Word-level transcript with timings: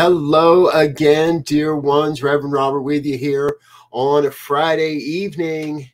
Hello 0.00 0.70
again, 0.70 1.42
dear 1.42 1.76
ones. 1.76 2.22
Reverend 2.22 2.54
Robert 2.54 2.80
with 2.80 3.04
you 3.04 3.18
here 3.18 3.58
on 3.90 4.24
a 4.24 4.30
Friday 4.30 4.94
evening. 4.94 5.90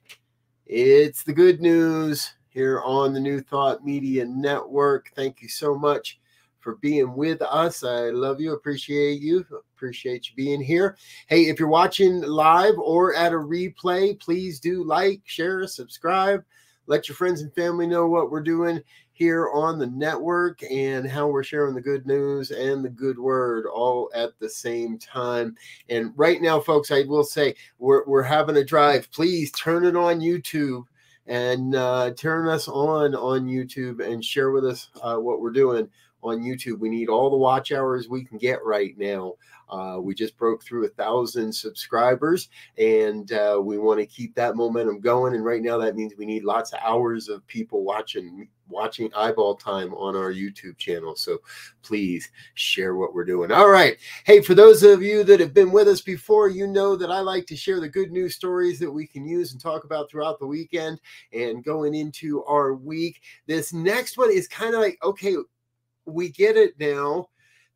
It's 0.65 1.25
the 1.25 1.33
good 1.33 1.61
news 1.61 2.35
here 2.49 2.81
on 2.85 3.13
the 3.13 3.19
New 3.19 3.41
Thought 3.41 3.85
Media 3.85 4.25
Network. 4.25 5.11
Thank 5.17 5.43
you 5.43 5.49
so 5.49 5.77
much 5.77 6.21
for 6.61 6.77
being 6.77 7.17
with 7.17 7.43
us. 7.43 7.83
I 7.83 8.11
love 8.11 8.41
you, 8.41 8.53
appreciate 8.53 9.21
you, 9.21 9.45
appreciate 9.75 10.29
you 10.29 10.37
being 10.37 10.63
here. 10.63 10.97
Hey, 11.27 11.47
if 11.47 11.59
you're 11.59 11.67
watching 11.67 12.21
live 12.21 12.79
or 12.79 13.13
at 13.17 13.33
a 13.33 13.37
replay, 13.37 14.21
please 14.21 14.61
do 14.61 14.85
like, 14.85 15.23
share, 15.25 15.67
subscribe. 15.67 16.45
Let 16.87 17.09
your 17.09 17.17
friends 17.17 17.43
and 17.43 17.53
family 17.55 17.89
know 17.89 18.07
what 18.07 18.31
we're 18.31 18.41
doing 18.41 18.81
here 19.17 19.49
on 19.55 19.79
the 19.79 19.87
network 19.87 20.63
and 20.71 21.11
how 21.11 21.27
we're 21.27 21.43
sharing 21.43 21.75
the 21.75 21.81
good 21.81 22.07
news 22.07 22.51
and 22.51 22.85
the 22.85 22.91
good 22.91 23.19
word 23.19 23.65
all 23.67 24.11
at 24.15 24.39
the 24.41 24.49
same 24.49 24.99
time. 24.99 25.57
And 25.89 26.13
right 26.17 26.43
now, 26.43 26.61
folks, 26.61 26.91
I 26.91 27.05
will 27.05 27.25
say 27.25 27.55
we're, 27.79 28.05
we're 28.05 28.23
having 28.23 28.59
a 28.59 28.65
drive. 28.65 29.11
Please 29.11 29.51
turn 29.53 29.87
it 29.87 29.97
on 29.97 30.21
YouTube 30.21 30.83
and 31.27 31.75
uh, 31.75 32.11
turn 32.13 32.47
us 32.47 32.69
on 32.69 33.15
on 33.15 33.47
YouTube 33.47 34.07
and 34.07 34.23
share 34.23 34.51
with 34.51 34.67
us 34.67 34.91
uh, 35.01 35.17
what 35.17 35.41
we're 35.41 35.51
doing 35.51 35.89
on 36.23 36.43
YouTube. 36.43 36.79
We 36.79 36.91
need 36.91 37.09
all 37.09 37.31
the 37.31 37.37
watch 37.39 37.73
hours 37.73 38.09
we 38.11 38.23
can 38.23 38.37
get 38.37 38.63
right 38.65 38.97
now. 38.99 39.35
Uh, 39.71 39.99
we 40.01 40.15
just 40.15 40.37
broke 40.37 40.63
through 40.63 40.85
a 40.85 40.91
thousand 40.91 41.53
subscribers, 41.53 42.51
and 42.77 43.33
uh, 43.33 43.59
we 43.63 43.79
want 43.79 43.99
to 43.99 44.07
keep 44.07 44.35
that 44.35 44.57
momentum 44.57 45.01
going. 45.01 45.35
And 45.35 45.45
right 45.45 45.63
now, 45.63 45.79
that 45.79 45.97
means 45.97 46.13
we 46.19 46.27
need 46.27 46.45
lots 46.45 46.73
of 46.75 46.81
hours 46.85 47.29
of 47.31 47.47
people 47.47 47.83
watching 47.83 48.49
watching 48.69 49.13
eyeball 49.15 49.55
time 49.57 49.95
on 49.95 50.17
our 50.17 50.33
YouTube 50.33 50.77
channel. 50.77 51.17
So 51.17 51.39
please 51.83 52.31
share 52.55 52.97
what 52.97 53.15
we're 53.15 53.25
doing. 53.25 53.53
All 53.53 53.69
right. 53.69 53.97
Hey, 54.25 54.41
for 54.41 54.55
those 54.55 54.83
of 54.83 55.03
you 55.03 55.25
that 55.25 55.41
have 55.41 55.55
been 55.55 55.73
with 55.73 55.89
us 55.89 56.01
before, 56.01 56.49
you 56.49 56.67
know 56.67 56.97
that 56.97 57.11
I 57.11 57.21
like 57.21 57.47
to 57.47 57.57
share 57.57 57.81
the 57.81 57.89
good 57.89 58.11
news 58.11 58.35
stories 58.35 58.79
that 58.81 58.91
we 58.91 59.07
can 59.07 59.27
use 59.27 59.53
and 59.53 59.61
talk 59.61 59.85
about 59.85 60.11
throughout 60.11 60.39
the 60.39 60.47
weekend 60.47 61.01
and 61.33 61.65
going 61.65 61.95
into 61.95 62.45
our 62.45 62.75
week. 62.75 63.23
This 63.47 63.73
next 63.73 64.19
one 64.19 64.31
is 64.31 64.49
kind 64.49 64.75
of 64.75 64.81
like, 64.81 64.99
okay, 65.03 65.37
we 66.05 66.29
get 66.31 66.57
it 66.57 66.79
now 66.79 67.29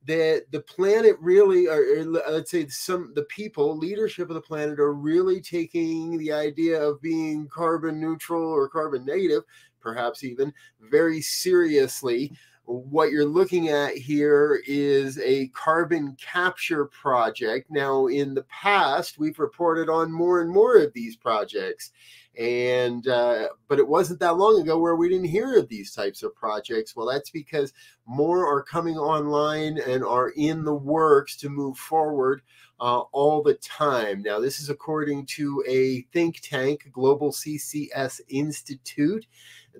that 0.07 0.47
the 0.51 0.61
planet 0.61 1.17
really 1.21 1.69
or, 1.69 2.05
let's 2.05 2.51
say 2.51 2.67
some 2.69 3.12
the 3.15 3.25
people 3.25 3.77
leadership 3.77 4.31
of 4.31 4.34
the 4.34 4.41
planet 4.41 4.81
are 4.81 4.95
really 4.95 5.43
taking 5.43 6.17
the 6.17 6.33
idea 6.33 6.81
of 6.81 7.03
being 7.03 7.47
carbon 7.49 8.01
neutral 8.01 8.43
or 8.43 8.67
carbon 8.69 9.05
negative 9.05 9.43
perhaps 9.80 10.24
even 10.24 10.52
very 10.80 11.20
seriously. 11.20 12.32
What 12.64 13.10
you're 13.10 13.24
looking 13.24 13.68
at 13.68 13.96
here 13.96 14.62
is 14.66 15.18
a 15.18 15.48
carbon 15.48 16.16
capture 16.20 16.84
project. 16.84 17.68
Now, 17.68 18.06
in 18.06 18.34
the 18.34 18.44
past, 18.44 19.18
we've 19.18 19.41
reported 19.41 19.88
on 19.88 20.12
more 20.12 20.41
and 20.41 20.50
more 20.50 20.76
of 20.76 20.92
these 20.92 21.16
projects. 21.16 21.91
And 22.38 23.08
uh, 23.08 23.48
but 23.66 23.80
it 23.80 23.88
wasn't 23.88 24.20
that 24.20 24.36
long 24.36 24.60
ago 24.62 24.78
where 24.78 24.94
we 24.94 25.08
didn't 25.08 25.26
hear 25.26 25.58
of 25.58 25.68
these 25.68 25.92
types 25.92 26.22
of 26.22 26.34
projects. 26.34 26.94
Well 26.94 27.06
that's 27.06 27.30
because 27.30 27.72
more 28.06 28.47
are 28.47 28.62
coming 28.62 28.97
online 28.97 29.78
and 29.78 30.04
are 30.04 30.30
in 30.36 30.64
the 30.64 30.74
works 30.74 31.36
to 31.38 31.48
move 31.48 31.76
forward 31.76 32.42
uh, 32.80 33.00
all 33.12 33.42
the 33.42 33.54
time. 33.54 34.22
Now 34.22 34.38
this 34.38 34.60
is 34.60 34.70
according 34.70 35.26
to 35.26 35.64
a 35.66 36.02
think 36.12 36.41
tank 36.41 36.88
global 36.92 37.32
ccs 37.32 38.20
institute 38.28 39.26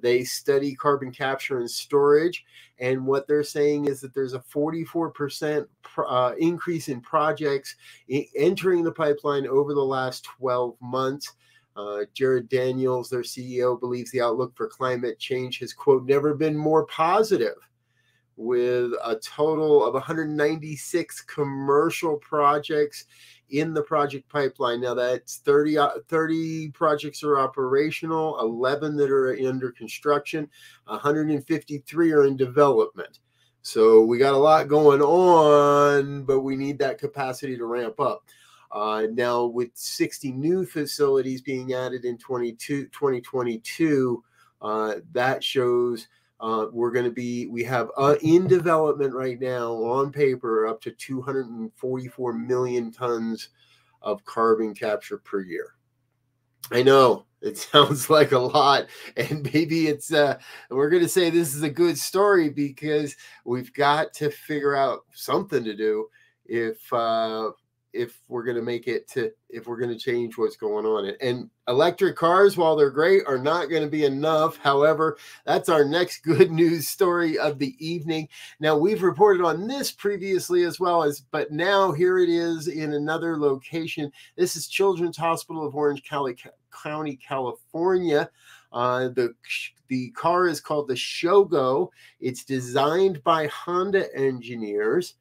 they 0.03 0.25
study 0.25 0.75
carbon 0.75 1.11
capture 1.11 1.59
and 1.59 1.71
storage 1.71 2.45
and 2.81 3.07
what 3.07 3.29
they're 3.29 3.45
saying 3.45 3.87
is 3.87 4.01
that 4.01 4.15
there's 4.15 4.33
a 4.33 4.41
44% 4.41 5.67
uh, 6.09 6.33
increase 6.39 6.89
in 6.89 7.01
projects 7.03 7.77
entering 8.35 8.83
the 8.83 8.93
pipeline 8.93 9.47
over 9.47 9.75
the 9.75 9.85
last 9.85 10.25
12 10.25 10.77
months. 10.81 11.35
Uh, 11.77 12.05
Jarad 12.15 12.49
Daniels, 12.49 13.11
their 13.11 13.21
CEO, 13.21 13.79
believes 13.79 14.11
the 14.11 14.23
outlook 14.23 14.57
for 14.57 14.67
climate 14.67 15.19
change 15.19 15.59
has, 15.59 15.73
quote, 15.73 16.05
never 16.05 16.35
been 16.35 16.57
more 16.57 16.87
positive, 16.87 17.55
with 18.37 18.93
a 19.05 19.21
total 19.23 19.85
of 19.85 19.93
196 19.93 21.21
commercial 21.23 22.17
projects 22.17 23.05
in 23.51 23.75
the 23.75 23.83
project 23.83 24.29
pipeline. 24.29 24.81
Now, 24.81 24.95
that's 24.95 25.39
30, 25.39 25.79
uh, 25.79 25.91
30 26.09 26.71
projects 26.71 27.23
are 27.23 27.39
operational, 27.39 28.39
11 28.41 28.97
that 28.97 29.11
are 29.11 29.37
under 29.47 29.73
construction, 29.73 30.49
153 30.87 32.13
are 32.13 32.25
in 32.25 32.37
development. 32.37 33.21
So 33.63 34.03
we 34.03 34.19
got 34.19 34.35
a 34.35 34.39
lot 34.39 34.69
going 34.69 35.03
on, 35.03 36.25
but 36.25 36.41
we 36.41 36.57
need 36.57 36.79
that 36.79 36.99
capacity 36.99 37.57
to 37.57 37.67
ramp 37.67 38.01
up. 38.01 38.25
Uh, 38.73 39.07
now, 39.13 39.45
with 39.45 39.71
60 39.75 40.33
new 40.33 40.65
facilities 40.65 41.43
being 41.43 41.75
added 41.75 42.05
in 42.05 42.17
22, 42.17 42.87
2022, 42.87 44.23
uh, 44.63 44.95
that 45.13 45.43
shows 45.43 46.09
uh, 46.41 46.67
we're 46.73 46.91
going 46.91 47.05
to 47.05 47.11
be, 47.11 47.47
we 47.47 47.63
have 47.65 47.91
uh, 47.97 48.17
in 48.23 48.47
development 48.47 49.15
right 49.15 49.39
now 49.41 49.73
on 49.75 50.11
paper 50.11 50.67
up 50.67 50.81
to 50.81 50.91
244 50.91 52.33
million 52.33 52.91
tons 52.91 53.51
of 54.03 54.25
carbon 54.25 54.75
capture 54.75 55.19
per 55.19 55.41
year. 55.41 55.75
I 56.73 56.83
know 56.83 57.27
it 57.43 57.59
sounds 57.73 58.09
like 58.09 58.33
a 58.33 58.39
lot, 58.39 58.87
and 59.17 59.49
maybe 59.53 59.89
it's, 59.89 60.13
uh, 60.13 60.39
we're 60.71 60.91
going 60.91 61.03
to 61.03 61.09
say 61.09 61.29
this 61.29 61.55
is 61.55 61.63
a 61.63 61.71
good 61.71 61.99
story 61.99 62.49
because 62.49 63.15
we've 63.45 63.73
got 63.75 64.13
to 64.15 64.31
figure 64.31 64.77
out 64.77 65.01
something 65.13 65.63
to 65.65 65.77
do 65.77 66.09
if 66.47 66.93
uh, 66.93 67.51
if 67.93 68.21
we're 68.29 68.45
going 68.45 68.57
to 68.57 68.63
make 68.63 68.87
it 68.87 69.09
to 69.09 69.33
if 69.49 69.67
we're 69.67 69.79
going 69.79 69.91
to 69.91 69.99
change 69.99 70.39
what's 70.39 70.57
going 70.57 70.87
on. 70.87 71.13
And 71.21 71.51
electric 71.69 72.17
cars 72.17 72.57
while 72.57 72.77
they're 72.77 72.91
great 72.91 73.23
are 73.27 73.39
not 73.39 73.69
going 73.69 73.83
to 73.83 73.89
be 73.89 74.05
enough. 74.05 74.57
However 74.59 75.17
that's 75.45 75.69
our 75.69 75.85
next 75.85 76.19
good 76.25 76.51
news 76.51 76.89
story 76.89 77.39
of 77.39 77.59
the 77.59 77.75
evening. 77.85 78.29
Now 78.61 78.77
we've 78.77 79.03
reported 79.03 79.45
on 79.45 79.67
this 79.67 79.91
previously 79.91 80.65
as 80.65 80.79
well 80.79 81.03
as 81.03 81.21
but 81.21 81.51
now 81.51 81.93
here 81.93 82.19
it 82.19 82.29
is 82.29 82.69
in 82.69 82.93
another 82.95 83.39
location. 83.39 84.13
This 84.37 84.57
is 84.57 84.69
children's 84.69 85.17
hospital 85.17 85.67
of 85.67 85.75
orange 85.75 86.03
county 86.05 87.17
california. 87.17 88.31
Uh, 88.73 89.09
the 89.09 89.35
the 89.89 90.11
car 90.13 90.47
is 90.47 90.61
called 90.61 90.87
the 90.87 90.95
shogo. 90.95 91.89
It's 92.21 92.45
designed 92.45 93.23
by 93.25 93.49
honda 93.49 94.15
engineers 94.17 95.15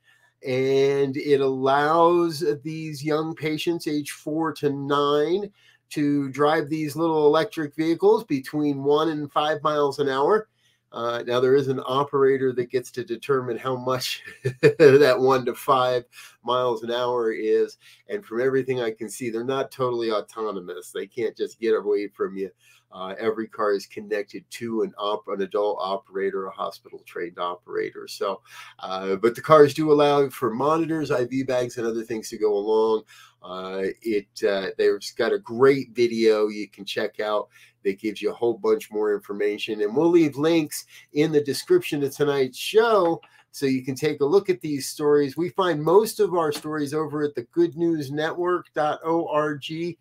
and 0.45 1.17
it 1.17 1.41
allows 1.41 2.43
these 2.63 3.03
young 3.03 3.35
patients 3.35 3.87
age 3.87 4.11
four 4.11 4.53
to 4.53 4.69
nine 4.69 5.51
to 5.89 6.29
drive 6.29 6.69
these 6.69 6.95
little 6.95 7.25
electric 7.25 7.75
vehicles 7.75 8.23
between 8.23 8.83
one 8.83 9.09
and 9.09 9.31
five 9.31 9.61
miles 9.63 9.99
an 9.99 10.07
hour. 10.07 10.47
Uh, 10.91 11.23
now 11.27 11.39
there 11.39 11.55
is 11.55 11.67
an 11.67 11.81
operator 11.85 12.51
that 12.53 12.71
gets 12.71 12.91
to 12.91 13.03
determine 13.03 13.57
how 13.57 13.75
much 13.75 14.23
that 14.61 15.15
one 15.19 15.45
to 15.45 15.53
five 15.53 16.03
miles 16.43 16.83
an 16.83 16.91
hour 16.91 17.31
is, 17.31 17.77
and 18.07 18.25
from 18.25 18.41
everything 18.41 18.81
I 18.81 18.91
can 18.91 19.09
see, 19.09 19.29
they're 19.29 19.43
not 19.43 19.71
totally 19.71 20.11
autonomous. 20.11 20.91
They 20.91 21.05
can't 21.07 21.37
just 21.37 21.59
get 21.59 21.75
away 21.75 22.07
from 22.07 22.35
you. 22.35 22.49
Uh, 22.91 23.13
every 23.19 23.47
car 23.47 23.71
is 23.73 23.85
connected 23.85 24.43
to 24.49 24.81
an 24.81 24.91
op- 24.97 25.27
an 25.27 25.41
adult 25.41 25.77
operator, 25.79 26.47
a 26.47 26.51
hospital 26.51 27.03
trained 27.05 27.37
operator. 27.37 28.07
So, 28.07 28.41
uh, 28.79 29.15
but 29.17 29.35
the 29.35 29.41
cars 29.41 29.75
do 29.75 29.91
allow 29.91 30.27
for 30.29 30.49
monitors, 30.49 31.11
IV 31.11 31.45
bags, 31.45 31.77
and 31.77 31.85
other 31.85 32.03
things 32.03 32.29
to 32.29 32.37
go 32.37 32.51
along. 32.51 33.03
Uh, 33.41 33.83
it 34.01 34.27
uh, 34.47 34.67
they've 34.77 34.99
got 35.15 35.33
a 35.33 35.39
great 35.39 35.91
video 35.91 36.47
you 36.47 36.67
can 36.67 36.85
check 36.85 37.19
out 37.19 37.49
that 37.83 37.99
gives 37.99 38.21
you 38.21 38.31
a 38.31 38.35
whole 38.35 38.57
bunch 38.57 38.91
more 38.91 39.13
information. 39.13 39.81
And 39.81 39.95
we'll 39.95 40.09
leave 40.09 40.35
links 40.35 40.85
in 41.13 41.31
the 41.31 41.41
description 41.41 42.03
of 42.03 42.15
tonight's 42.15 42.57
show 42.57 43.21
so 43.51 43.65
you 43.65 43.83
can 43.83 43.95
take 43.95 44.21
a 44.21 44.25
look 44.25 44.49
at 44.49 44.61
these 44.61 44.87
stories. 44.87 45.35
We 45.37 45.49
find 45.49 45.81
most 45.81 46.19
of 46.19 46.33
our 46.33 46.51
stories 46.51 46.93
over 46.93 47.23
at 47.23 47.35
the 47.35 47.45
goodnewsnetwork.org. 47.45 49.97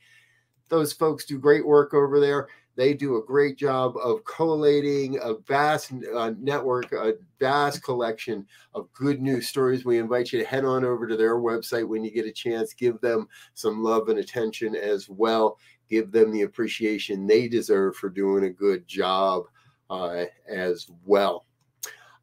Those 0.69 0.93
folks 0.93 1.25
do 1.25 1.39
great 1.39 1.67
work 1.67 1.95
over 1.95 2.21
there. 2.21 2.49
They 2.79 2.95
do 2.95 3.17
a 3.17 3.25
great 3.25 3.59
job 3.59 3.97
of 3.97 4.25
collating 4.25 5.19
a 5.21 5.35
vast 5.35 5.93
uh, 6.15 6.33
network, 6.39 6.93
a 6.93 7.17
vast 7.39 7.83
collection 7.83 8.47
of 8.73 8.91
good 8.95 9.21
news 9.21 9.49
stories. 9.49 9.85
We 9.85 9.99
invite 9.99 10.33
you 10.33 10.39
to 10.39 10.47
head 10.47 10.65
on 10.65 10.85
over 10.85 11.07
to 11.07 11.17
their 11.17 11.37
website 11.37 11.87
when 11.87 12.05
you 12.05 12.11
get 12.11 12.25
a 12.25 12.33
chance. 12.33 12.73
Give 12.73 13.01
them 13.01 13.29
some 13.55 13.83
love 13.83 14.09
and 14.09 14.21
attention 14.21 14.77
as 14.77 15.11
well 15.11 15.59
give 15.89 16.13
them 16.13 16.31
the 16.31 16.43
appreciation 16.43 17.27
they 17.27 17.49
deserve 17.49 17.97
for 17.97 18.09
doing 18.09 18.45
a 18.45 18.51
good 18.51 18.87
job 18.87 19.45
uh, 19.91 20.25
as 20.49 20.89
well. 21.05 21.47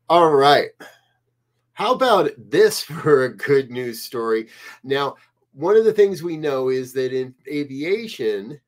All 0.08 0.32
right. 0.32 0.70
How 1.74 1.94
about 1.94 2.30
this 2.38 2.82
for 2.84 3.26
a 3.26 3.36
good 3.36 3.72
news 3.72 4.02
story? 4.02 4.48
Now, 4.84 5.16
one 5.54 5.78
of 5.78 5.86
the 5.86 5.94
things 5.94 6.22
we 6.22 6.38
know 6.38 6.70
is 6.70 6.94
that 6.94 7.14
in 7.14 7.34
aviation, 7.48 8.60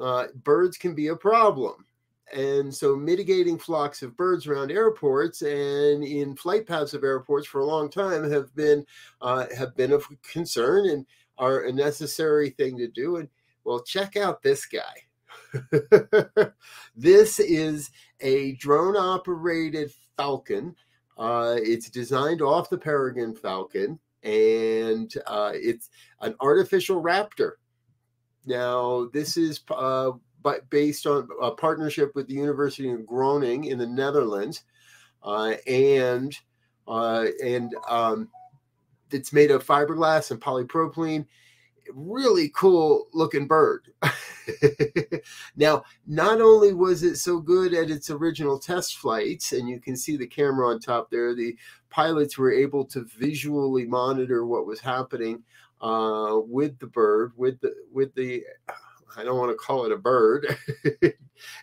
uh, 0.00 0.26
birds 0.44 0.76
can 0.76 0.94
be 0.94 1.08
a 1.08 1.16
problem. 1.16 1.84
And 2.32 2.72
so, 2.72 2.94
mitigating 2.94 3.58
flocks 3.58 4.02
of 4.02 4.16
birds 4.16 4.46
around 4.46 4.70
airports 4.70 5.42
and 5.42 6.04
in 6.04 6.36
flight 6.36 6.66
paths 6.66 6.94
of 6.94 7.02
airports 7.02 7.46
for 7.46 7.60
a 7.60 7.66
long 7.66 7.90
time 7.90 8.30
have 8.30 8.54
been 8.54 8.86
uh, 9.20 9.46
have 9.56 9.74
been 9.76 9.92
of 9.92 10.06
concern 10.22 10.88
and 10.90 11.06
are 11.38 11.64
a 11.64 11.72
necessary 11.72 12.50
thing 12.50 12.78
to 12.78 12.86
do. 12.86 13.16
And 13.16 13.28
well, 13.64 13.82
check 13.82 14.16
out 14.16 14.42
this 14.42 14.64
guy. 14.66 14.94
this 16.96 17.40
is 17.40 17.90
a 18.20 18.52
drone 18.56 18.96
operated 18.96 19.90
Falcon. 20.16 20.76
Uh, 21.18 21.56
it's 21.58 21.90
designed 21.90 22.42
off 22.42 22.70
the 22.70 22.78
Peregrine 22.78 23.34
Falcon 23.34 23.98
and 24.22 25.12
uh, 25.26 25.52
it's 25.54 25.90
an 26.20 26.34
artificial 26.40 27.02
raptor. 27.02 27.52
Now, 28.46 29.08
this 29.12 29.36
is 29.36 29.60
uh, 29.70 30.12
based 30.70 31.06
on 31.06 31.28
a 31.42 31.50
partnership 31.50 32.14
with 32.14 32.26
the 32.26 32.34
University 32.34 32.90
of 32.90 33.06
Groningen 33.06 33.64
in 33.64 33.78
the 33.78 33.86
Netherlands, 33.86 34.64
uh, 35.22 35.54
and 35.66 36.36
uh, 36.88 37.26
and 37.44 37.74
um, 37.88 38.28
it's 39.10 39.32
made 39.32 39.50
of 39.50 39.66
fiberglass 39.66 40.30
and 40.30 40.40
polypropylene 40.40 41.26
really 41.94 42.50
cool 42.54 43.08
looking 43.12 43.46
bird. 43.46 43.88
now, 45.56 45.84
not 46.06 46.40
only 46.40 46.72
was 46.72 47.02
it 47.02 47.16
so 47.16 47.40
good 47.40 47.74
at 47.74 47.90
its 47.90 48.10
original 48.10 48.58
test 48.58 48.98
flights, 48.98 49.52
and 49.52 49.68
you 49.68 49.80
can 49.80 49.96
see 49.96 50.16
the 50.16 50.26
camera 50.26 50.68
on 50.68 50.80
top 50.80 51.10
there, 51.10 51.34
the 51.34 51.56
pilots 51.90 52.38
were 52.38 52.52
able 52.52 52.84
to 52.86 53.06
visually 53.18 53.86
monitor 53.86 54.46
what 54.46 54.66
was 54.66 54.80
happening 54.80 55.42
uh, 55.80 56.38
with 56.44 56.78
the 56.78 56.86
bird, 56.86 57.32
with 57.36 57.60
the 57.60 57.74
with 57.92 58.14
the 58.14 58.44
I 59.16 59.24
don't 59.24 59.38
want 59.38 59.50
to 59.50 59.56
call 59.56 59.84
it 59.86 59.92
a 59.92 59.96
bird, 59.96 60.56
and 61.02 61.14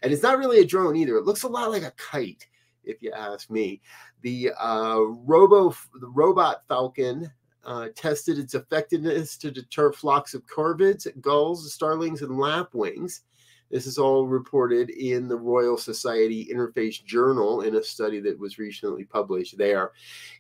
it's 0.04 0.24
not 0.24 0.38
really 0.38 0.60
a 0.60 0.66
drone 0.66 0.96
either. 0.96 1.18
It 1.18 1.26
looks 1.26 1.44
a 1.44 1.48
lot 1.48 1.72
like 1.72 1.84
a 1.84 1.94
kite, 1.98 2.48
if 2.84 3.02
you 3.02 3.12
ask 3.12 3.50
me. 3.50 3.82
The 4.22 4.52
uh, 4.60 5.00
robo 5.00 5.76
the 6.00 6.08
robot 6.08 6.64
falcon 6.68 7.32
uh, 7.66 7.90
tested 7.96 8.40
its 8.40 8.56
effectiveness 8.56 9.38
to 9.38 9.52
deter 9.52 9.92
flocks 9.92 10.34
of 10.34 10.48
corvids, 10.48 11.08
gulls, 11.22 11.72
starlings, 11.74 12.22
and 12.22 12.38
lapwings. 12.38 13.22
This 13.70 13.86
is 13.86 13.98
all 13.98 14.26
reported 14.26 14.90
in 14.92 15.28
the 15.28 15.36
Royal 15.36 15.78
Society 15.78 16.48
Interface 16.50 17.04
Journal 17.04 17.62
in 17.62 17.76
a 17.76 17.84
study 17.84 18.22
that 18.22 18.40
was 18.40 18.58
recently 18.58 19.04
published 19.04 19.58
there. 19.58 19.92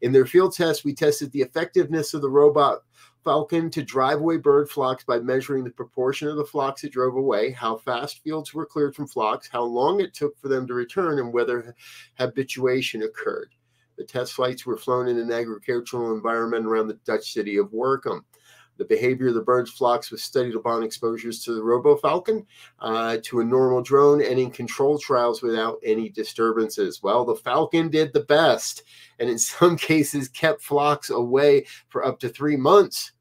In 0.01 0.13
their 0.13 0.25
field 0.25 0.55
test, 0.55 0.85
we 0.85 0.93
tested 0.93 1.31
the 1.33 1.41
effectiveness 1.41 2.13
of 2.13 2.21
the 2.21 2.29
robot 2.29 2.83
falcon 3.27 3.69
to 3.69 3.83
drive 3.83 4.19
away 4.19 4.37
bird 4.37 4.69
flocks 4.69 5.03
by 5.03 5.19
measuring 5.19 5.65
the 5.65 5.69
proportion 5.69 6.29
of 6.29 6.37
the 6.37 6.45
flocks 6.45 6.85
it 6.85 6.93
drove 6.93 7.17
away, 7.17 7.51
how 7.51 7.75
fast 7.75 8.23
fields 8.23 8.53
were 8.53 8.65
cleared 8.65 8.95
from 8.95 9.05
flocks, 9.05 9.49
how 9.51 9.61
long 9.61 9.99
it 9.99 10.13
took 10.13 10.39
for 10.39 10.47
them 10.47 10.65
to 10.65 10.73
return, 10.73 11.19
and 11.19 11.33
whether 11.33 11.75
habituation 12.17 13.03
occurred. 13.03 13.53
The 13.97 14.05
test 14.05 14.31
flights 14.31 14.65
were 14.65 14.77
flown 14.77 15.09
in 15.09 15.19
an 15.19 15.29
agricultural 15.29 16.13
environment 16.13 16.65
around 16.65 16.87
the 16.87 16.99
Dutch 17.03 17.33
city 17.33 17.57
of 17.57 17.73
Workum. 17.73 18.21
The 18.77 18.85
behavior 18.85 19.27
of 19.27 19.33
the 19.33 19.41
birds' 19.41 19.71
flocks 19.71 20.09
was 20.09 20.23
studied 20.23 20.55
upon 20.55 20.83
exposures 20.83 21.43
to 21.43 21.53
the 21.53 21.61
RoboFalcon, 21.61 22.45
uh, 22.79 23.17
to 23.23 23.41
a 23.41 23.43
normal 23.43 23.81
drone, 23.81 24.21
and 24.21 24.39
in 24.39 24.51
control 24.51 24.99
trials 24.99 25.41
without 25.41 25.79
any 25.83 26.07
disturbances. 26.07 27.03
Well, 27.03 27.25
the 27.25 27.35
Falcon 27.35 27.89
did 27.89 28.13
the 28.13 28.23
best, 28.23 28.83
and 29.19 29.29
in 29.29 29.37
some 29.37 29.75
cases 29.75 30.29
kept 30.29 30.61
flocks 30.61 31.09
away 31.09 31.65
for 31.89 32.05
up 32.05 32.21
to 32.21 32.29
three 32.29 32.55
months 32.55 33.11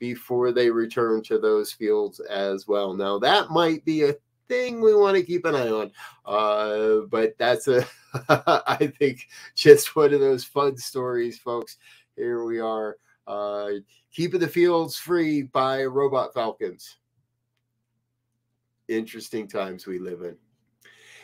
before 0.00 0.50
they 0.50 0.70
return 0.70 1.22
to 1.22 1.38
those 1.38 1.70
fields 1.70 2.18
as 2.18 2.66
well. 2.66 2.94
Now, 2.94 3.20
that 3.20 3.50
might 3.50 3.84
be 3.84 4.02
a 4.02 4.16
thing 4.48 4.80
we 4.80 4.94
want 4.94 5.16
to 5.16 5.22
keep 5.22 5.44
an 5.44 5.54
eye 5.54 5.68
on. 5.68 5.92
Uh, 6.26 7.06
but 7.08 7.38
that's 7.38 7.68
a, 7.68 7.86
I 8.28 8.92
think, 8.98 9.28
just 9.54 9.94
one 9.94 10.12
of 10.12 10.18
those 10.18 10.42
fun 10.42 10.76
stories, 10.76 11.38
folks. 11.38 11.76
Here 12.16 12.44
we 12.44 12.58
are, 12.58 12.96
uh, 13.28 13.68
keeping 14.12 14.40
the 14.40 14.48
fields 14.48 14.96
free 14.96 15.42
by 15.42 15.84
robot 15.84 16.34
falcons. 16.34 16.96
Interesting 18.88 19.46
times 19.46 19.86
we 19.86 20.00
live 20.00 20.22
in. 20.22 20.36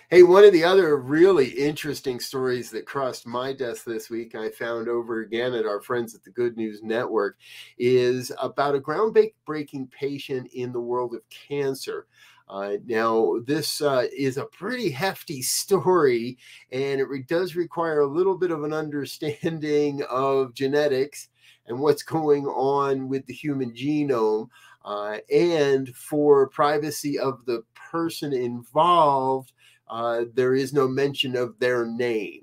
Hey, 0.08 0.22
one 0.22 0.44
of 0.44 0.52
the 0.52 0.62
other 0.62 0.98
really 0.98 1.48
interesting 1.48 2.20
stories 2.20 2.70
that 2.70 2.86
crossed 2.86 3.26
my 3.26 3.52
desk 3.52 3.84
this 3.84 4.08
week, 4.08 4.36
I 4.36 4.50
found 4.50 4.88
over 4.88 5.22
again 5.22 5.52
at 5.52 5.66
our 5.66 5.80
friends 5.80 6.14
at 6.14 6.22
the 6.22 6.30
Good 6.30 6.56
News 6.56 6.80
Network, 6.80 7.38
is 7.76 8.30
about 8.40 8.76
a 8.76 8.80
groundbreaking 8.80 9.90
patient 9.90 10.48
in 10.54 10.70
the 10.70 10.80
world 10.80 11.12
of 11.12 11.22
cancer. 11.28 12.06
Uh, 12.48 12.75
now, 12.86 13.38
this 13.48 13.80
uh, 13.82 14.06
is 14.16 14.36
a 14.36 14.44
pretty 14.44 14.90
hefty 14.90 15.42
story, 15.42 16.38
and 16.70 17.00
it 17.00 17.08
re- 17.08 17.25
does 17.25 17.56
require 17.56 18.02
a 18.02 18.06
little 18.06 18.38
bit 18.38 18.52
of 18.52 18.62
an 18.62 18.72
understanding 18.72 20.04
of 20.08 20.54
genetics 20.54 21.30
and 21.66 21.80
what's 21.80 22.04
going 22.04 22.46
on 22.46 23.08
with 23.08 23.26
the 23.26 23.34
human 23.34 23.72
genome. 23.72 24.48
Uh, 24.84 25.18
and 25.34 25.88
for 25.96 26.48
privacy 26.50 27.18
of 27.18 27.44
the 27.44 27.64
person 27.90 28.32
involved, 28.32 29.52
uh, 29.88 30.25
there 30.35 30.55
is 30.55 30.73
no 30.73 30.88
mention 30.88 31.37
of 31.37 31.59
their 31.59 31.87
name. 31.87 32.43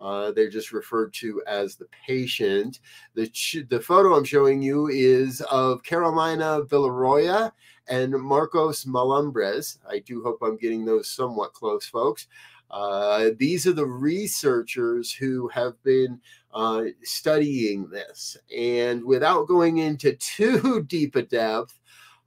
Uh, 0.00 0.30
they're 0.32 0.50
just 0.50 0.72
referred 0.72 1.12
to 1.12 1.42
as 1.46 1.76
the 1.76 1.86
patient. 2.06 2.80
The, 3.14 3.30
the 3.68 3.80
photo 3.80 4.14
I'm 4.16 4.24
showing 4.24 4.62
you 4.62 4.88
is 4.88 5.42
of 5.50 5.82
Carolina 5.82 6.62
Villarroya 6.62 7.52
and 7.88 8.12
Marcos 8.12 8.84
Malumbres. 8.86 9.78
I 9.88 9.98
do 9.98 10.22
hope 10.22 10.38
I'm 10.42 10.56
getting 10.56 10.84
those 10.84 11.10
somewhat 11.10 11.52
close, 11.52 11.84
folks. 11.84 12.28
Uh, 12.70 13.30
these 13.36 13.66
are 13.66 13.72
the 13.72 13.86
researchers 13.86 15.12
who 15.12 15.48
have 15.48 15.82
been 15.82 16.20
uh, 16.54 16.84
studying 17.02 17.88
this. 17.90 18.36
And 18.56 19.04
without 19.04 19.48
going 19.48 19.78
into 19.78 20.12
too 20.16 20.84
deep 20.84 21.16
a 21.16 21.22
depth, 21.22 21.78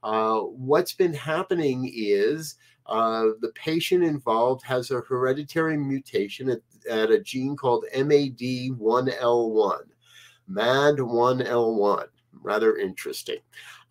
uh, 0.03 0.39
what's 0.39 0.93
been 0.93 1.13
happening 1.13 1.89
is 1.95 2.55
uh, 2.85 3.27
the 3.41 3.51
patient 3.55 4.03
involved 4.03 4.63
has 4.65 4.91
a 4.91 5.01
hereditary 5.01 5.77
mutation 5.77 6.49
at, 6.49 6.61
at 6.89 7.11
a 7.11 7.19
gene 7.19 7.55
called 7.55 7.85
MAD1L1. 7.95 9.79
MAD1L1. 10.51 12.05
Rather 12.41 12.77
interesting. 12.77 13.39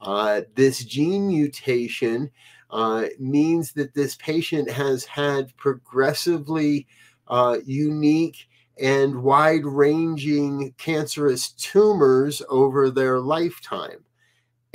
Uh, 0.00 0.42
this 0.54 0.84
gene 0.84 1.28
mutation 1.28 2.30
uh, 2.70 3.06
means 3.18 3.72
that 3.72 3.94
this 3.94 4.16
patient 4.16 4.70
has 4.70 5.04
had 5.04 5.56
progressively 5.56 6.86
uh, 7.28 7.58
unique 7.64 8.48
and 8.80 9.22
wide 9.22 9.64
ranging 9.64 10.74
cancerous 10.78 11.52
tumors 11.52 12.42
over 12.48 12.90
their 12.90 13.20
lifetime. 13.20 14.04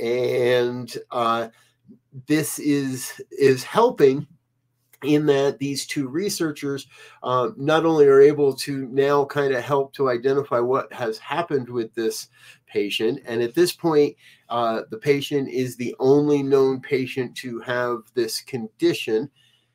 And 0.00 0.92
uh, 1.10 1.48
this 2.26 2.58
is, 2.58 3.20
is 3.30 3.62
helping 3.62 4.26
in 5.04 5.26
that 5.26 5.58
these 5.58 5.86
two 5.86 6.08
researchers 6.08 6.88
uh, 7.22 7.50
not 7.56 7.86
only 7.86 8.06
are 8.06 8.20
able 8.20 8.52
to 8.52 8.88
now 8.88 9.24
kind 9.24 9.54
of 9.54 9.62
help 9.62 9.92
to 9.92 10.10
identify 10.10 10.58
what 10.58 10.92
has 10.92 11.18
happened 11.18 11.68
with 11.68 11.94
this 11.94 12.28
patient, 12.66 13.20
and 13.24 13.40
at 13.40 13.54
this 13.54 13.72
point, 13.72 14.16
uh, 14.48 14.82
the 14.90 14.98
patient 14.98 15.48
is 15.48 15.76
the 15.76 15.94
only 16.00 16.42
known 16.42 16.80
patient 16.80 17.36
to 17.36 17.60
have 17.60 17.98
this 18.14 18.40
condition. 18.40 19.30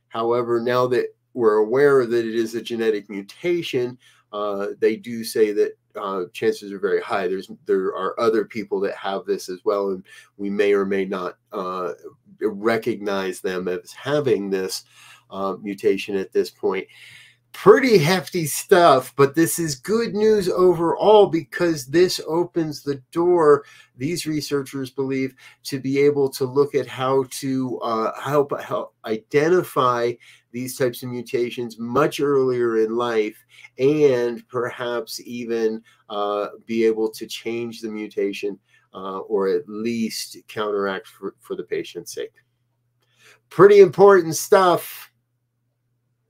However, 0.09 0.59
now 0.59 0.87
that 0.87 1.15
we're 1.33 1.57
aware 1.57 2.05
that 2.05 2.25
it 2.25 2.35
is 2.35 2.55
a 2.55 2.61
genetic 2.61 3.09
mutation, 3.09 3.97
uh, 4.33 4.67
they 4.79 4.95
do 4.95 5.23
say 5.23 5.51
that 5.53 5.77
uh, 5.95 6.23
chances 6.33 6.71
are 6.71 6.79
very 6.79 7.01
high. 7.01 7.27
There's 7.27 7.49
there 7.65 7.95
are 7.95 8.19
other 8.19 8.45
people 8.45 8.79
that 8.81 8.95
have 8.95 9.25
this 9.25 9.47
as 9.47 9.59
well, 9.63 9.89
and 9.89 10.03
we 10.37 10.49
may 10.49 10.73
or 10.73 10.85
may 10.85 11.05
not 11.05 11.37
uh, 11.51 11.93
recognize 12.41 13.41
them 13.41 13.67
as 13.67 13.91
having 13.91 14.49
this 14.49 14.83
uh, 15.29 15.55
mutation 15.61 16.15
at 16.15 16.31
this 16.31 16.49
point. 16.49 16.87
Pretty 17.51 17.99
hefty 17.99 18.47
stuff, 18.47 19.13
but 19.15 19.35
this 19.35 19.59
is 19.59 19.75
good 19.75 20.15
news 20.15 20.49
overall 20.49 21.27
because 21.27 21.85
this 21.85 22.19
opens 22.27 22.81
the 22.81 22.95
door. 23.11 23.63
These 23.95 24.25
researchers 24.25 24.89
believe 24.89 25.35
to 25.65 25.79
be 25.79 25.99
able 25.99 26.29
to 26.29 26.45
look 26.45 26.73
at 26.73 26.87
how 26.87 27.25
to 27.29 27.79
uh, 27.81 28.19
help 28.19 28.59
help 28.59 28.95
identify 29.05 30.13
these 30.51 30.75
types 30.77 31.03
of 31.03 31.09
mutations 31.09 31.77
much 31.77 32.19
earlier 32.19 32.77
in 32.79 32.95
life 32.95 33.37
and 33.77 34.47
perhaps 34.47 35.21
even 35.21 35.83
uh, 36.09 36.47
be 36.65 36.85
able 36.85 37.09
to 37.11 37.27
change 37.27 37.81
the 37.81 37.89
mutation 37.89 38.57
uh, 38.93 39.19
or 39.19 39.47
at 39.47 39.67
least 39.67 40.37
counteract 40.47 41.07
for, 41.07 41.35
for 41.39 41.55
the 41.55 41.63
patient's 41.63 42.13
sake. 42.13 42.33
Pretty 43.49 43.79
important 43.79 44.35
stuff 44.35 45.11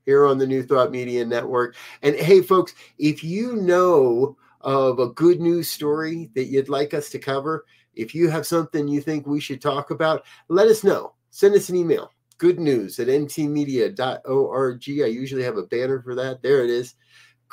here 0.05 0.25
on 0.25 0.37
the 0.37 0.47
New 0.47 0.63
Thought 0.63 0.91
Media 0.91 1.25
Network. 1.25 1.75
And 2.01 2.15
hey, 2.15 2.41
folks, 2.41 2.73
if 2.97 3.23
you 3.23 3.55
know 3.55 4.37
of 4.61 4.99
a 4.99 5.09
good 5.09 5.39
news 5.39 5.69
story 5.69 6.29
that 6.35 6.45
you'd 6.45 6.69
like 6.69 6.93
us 6.93 7.09
to 7.09 7.19
cover, 7.19 7.65
if 7.95 8.15
you 8.15 8.29
have 8.29 8.45
something 8.45 8.87
you 8.87 9.01
think 9.01 9.25
we 9.25 9.39
should 9.39 9.61
talk 9.61 9.91
about, 9.91 10.25
let 10.47 10.67
us 10.67 10.83
know. 10.83 11.13
Send 11.29 11.55
us 11.55 11.69
an 11.69 11.75
email. 11.75 12.11
Good 12.37 12.59
news 12.59 12.99
at 12.99 13.07
ntmedia.org. 13.07 14.83
I 14.87 15.05
usually 15.05 15.43
have 15.43 15.57
a 15.57 15.63
banner 15.63 16.01
for 16.01 16.15
that. 16.15 16.41
There 16.41 16.63
it 16.63 16.69
is 16.69 16.95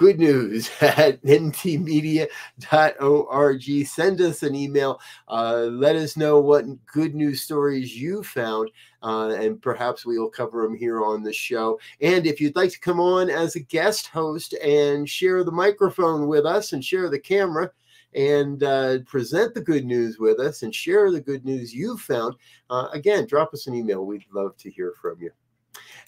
good 0.00 0.18
news 0.18 0.70
at 0.80 1.22
ntmedia.org. 1.22 2.30
Send 3.86 4.20
us 4.22 4.42
an 4.42 4.54
email. 4.54 4.98
Uh, 5.28 5.68
let 5.70 5.94
us 5.94 6.16
know 6.16 6.40
what 6.40 6.64
good 6.86 7.14
news 7.14 7.42
stories 7.42 7.94
you 7.94 8.22
found, 8.22 8.70
uh, 9.02 9.36
and 9.38 9.60
perhaps 9.60 10.06
we 10.06 10.18
will 10.18 10.30
cover 10.30 10.62
them 10.62 10.74
here 10.74 11.04
on 11.04 11.22
the 11.22 11.32
show. 11.32 11.78
And 12.00 12.26
if 12.26 12.40
you'd 12.40 12.56
like 12.56 12.70
to 12.70 12.80
come 12.80 12.98
on 12.98 13.28
as 13.28 13.56
a 13.56 13.60
guest 13.60 14.06
host 14.06 14.54
and 14.54 15.06
share 15.06 15.44
the 15.44 15.52
microphone 15.52 16.28
with 16.28 16.46
us 16.46 16.72
and 16.72 16.82
share 16.82 17.10
the 17.10 17.20
camera, 17.20 17.70
and 18.12 18.64
uh, 18.64 18.98
present 19.06 19.54
the 19.54 19.60
good 19.60 19.84
news 19.84 20.18
with 20.18 20.40
us 20.40 20.62
and 20.64 20.74
share 20.74 21.12
the 21.12 21.20
good 21.20 21.44
news 21.44 21.72
you've 21.72 22.00
found, 22.00 22.34
uh, 22.68 22.88
again, 22.92 23.24
drop 23.24 23.54
us 23.54 23.68
an 23.68 23.74
email. 23.74 24.04
We'd 24.04 24.24
love 24.32 24.56
to 24.56 24.70
hear 24.70 24.94
from 25.00 25.20
you. 25.20 25.30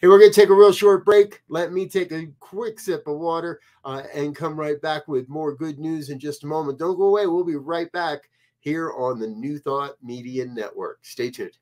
Hey, 0.01 0.09
we're 0.09 0.19
going 0.19 0.33
to 0.33 0.41
take 0.41 0.49
a 0.49 0.55
real 0.55 0.73
short 0.73 1.05
break. 1.05 1.43
Let 1.49 1.73
me 1.73 1.89
take 1.89 2.11
a 2.11 2.27
quick 2.41 2.81
sip 2.81 3.07
of 3.07 3.19
water 3.19 3.61
uh, 3.85 4.03
and 4.15 4.35
come 4.35 4.59
right 4.59 4.81
back 4.81 5.07
with 5.07 5.29
more 5.29 5.55
good 5.55 5.79
news 5.79 6.11
in 6.11 6.19
just 6.19 6.45
a 6.45 6.49
moment. 6.49 6.79
Don't 6.79 6.97
go 6.97 7.05
away. 7.05 7.27
We'll 7.27 7.45
be 7.45 7.57
right 7.57 7.91
back 7.93 8.29
here 8.59 8.93
on 8.93 9.19
the 9.19 9.29
New 9.29 9.59
Thought 9.59 9.95
Media 10.03 10.47
Network. 10.47 11.05
Stay 11.05 11.31
tuned. 11.31 11.57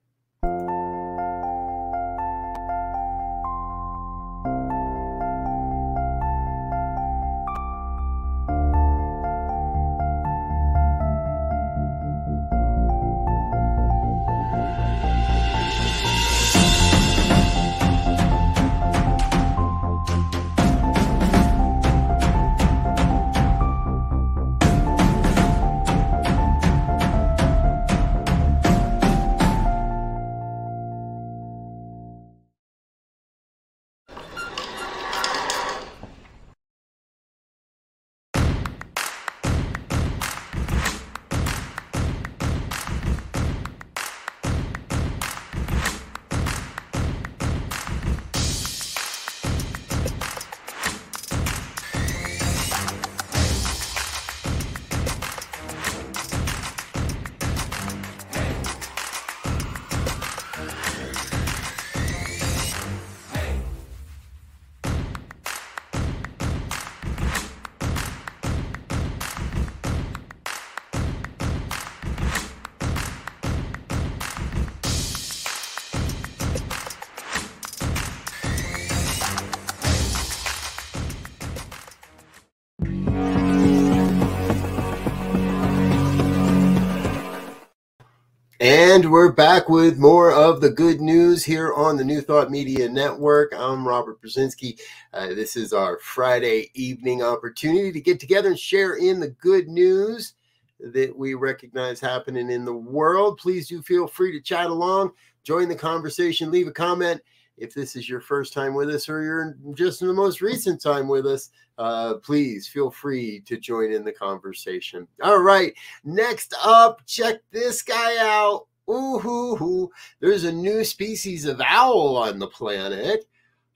And 88.60 89.10
we're 89.10 89.32
back 89.32 89.70
with 89.70 89.96
more 89.96 90.30
of 90.30 90.60
the 90.60 90.68
good 90.68 91.00
news 91.00 91.42
here 91.42 91.72
on 91.72 91.96
the 91.96 92.04
New 92.04 92.20
Thought 92.20 92.50
Media 92.50 92.90
Network. 92.90 93.54
I'm 93.56 93.88
Robert 93.88 94.20
Brzezinski. 94.20 94.78
Uh, 95.14 95.28
this 95.28 95.56
is 95.56 95.72
our 95.72 95.98
Friday 96.00 96.70
evening 96.74 97.22
opportunity 97.22 97.90
to 97.90 98.02
get 98.02 98.20
together 98.20 98.50
and 98.50 98.58
share 98.58 98.96
in 98.96 99.18
the 99.18 99.28
good 99.28 99.68
news 99.68 100.34
that 100.78 101.16
we 101.16 101.32
recognize 101.32 102.00
happening 102.00 102.50
in 102.50 102.66
the 102.66 102.74
world. 102.74 103.38
Please 103.38 103.66
do 103.66 103.80
feel 103.80 104.06
free 104.06 104.30
to 104.32 104.42
chat 104.42 104.68
along, 104.68 105.12
join 105.42 105.66
the 105.66 105.74
conversation, 105.74 106.50
leave 106.50 106.68
a 106.68 106.72
comment. 106.72 107.22
If 107.56 107.72
this 107.72 107.96
is 107.96 108.10
your 108.10 108.20
first 108.20 108.52
time 108.52 108.74
with 108.74 108.90
us 108.90 109.08
or 109.08 109.22
you're 109.22 109.56
just 109.72 110.02
in 110.02 110.08
the 110.08 110.12
most 110.12 110.42
recent 110.42 110.82
time 110.82 111.08
with 111.08 111.26
us, 111.26 111.48
uh, 111.80 112.14
please 112.16 112.68
feel 112.68 112.90
free 112.90 113.40
to 113.40 113.56
join 113.56 113.90
in 113.90 114.04
the 114.04 114.12
conversation. 114.12 115.08
All 115.22 115.40
right, 115.40 115.72
next 116.04 116.54
up, 116.62 117.00
check 117.06 117.36
this 117.52 117.80
guy 117.80 118.18
out. 118.18 118.66
Ooh, 118.90 119.18
hoo, 119.18 119.56
hoo. 119.56 119.90
there's 120.20 120.44
a 120.44 120.52
new 120.52 120.84
species 120.84 121.46
of 121.46 121.58
owl 121.64 122.18
on 122.18 122.38
the 122.38 122.48
planet. 122.48 123.24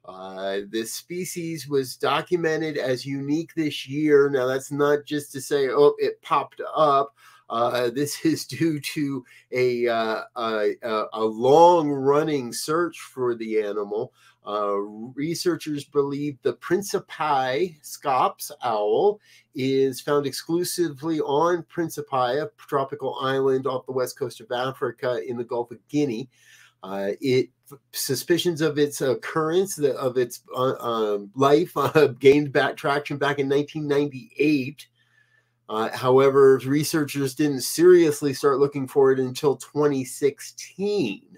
Uh, 0.05 0.61
this 0.69 0.93
species 0.93 1.67
was 1.67 1.97
documented 1.97 2.77
as 2.77 3.07
unique 3.07 3.55
this 3.55 3.89
year. 3.89 4.29
Now, 4.29 4.47
that's 4.47 4.71
not 4.71 5.07
just 5.07 5.33
to 5.33 5.41
say, 5.41 5.69
oh, 5.71 5.95
it 5.99 6.21
popped 6.21 6.61
up. 6.77 7.15
Uh, 7.49 7.89
this 7.89 8.19
is 8.27 8.45
due 8.45 8.81
to 8.81 9.25
a, 9.51 9.89
uh, 9.89 10.23
a, 10.37 10.75
a 11.15 11.25
long 11.25 11.89
running 11.89 12.53
search 12.53 12.99
for 13.01 13.35
the 13.35 13.63
animal. 13.63 14.13
Uh, 14.47 14.77
researchers 15.15 15.85
believe 15.85 16.37
the 16.43 16.53
Principe 16.55 17.77
scops 17.81 18.53
owl 18.63 19.19
is 19.55 20.01
found 20.01 20.27
exclusively 20.27 21.21
on 21.21 21.63
Principe, 21.63 22.13
a 22.13 22.51
tropical 22.59 23.19
island 23.21 23.67
off 23.67 23.87
the 23.87 23.93
west 23.93 24.19
coast 24.19 24.41
of 24.41 24.53
Africa 24.53 25.23
in 25.27 25.39
the 25.39 25.45
Gulf 25.45 25.71
of 25.71 25.79
Guinea. 25.89 26.29
Uh, 26.83 27.13
it 27.23 27.49
suspicions 27.93 28.61
of 28.61 28.79
its 28.79 29.01
occurrence, 29.01 29.75
the, 29.77 29.97
of 29.97 30.19
its 30.19 30.43
uh, 30.55 30.75
um, 30.75 31.31
life, 31.35 31.73
uh, 31.77 32.09
gained 32.19 32.53
back 32.53 32.77
traction 32.77 33.17
back 33.17 33.39
in 33.39 33.49
1998. 33.49 34.87
Uh, 35.67 35.89
however, 35.97 36.61
researchers 36.67 37.35
didn't 37.35 37.63
seriously 37.63 38.35
start 38.35 38.59
looking 38.59 38.87
for 38.87 39.13
it 39.13 39.19
until 39.19 39.57
2016. 39.57 41.34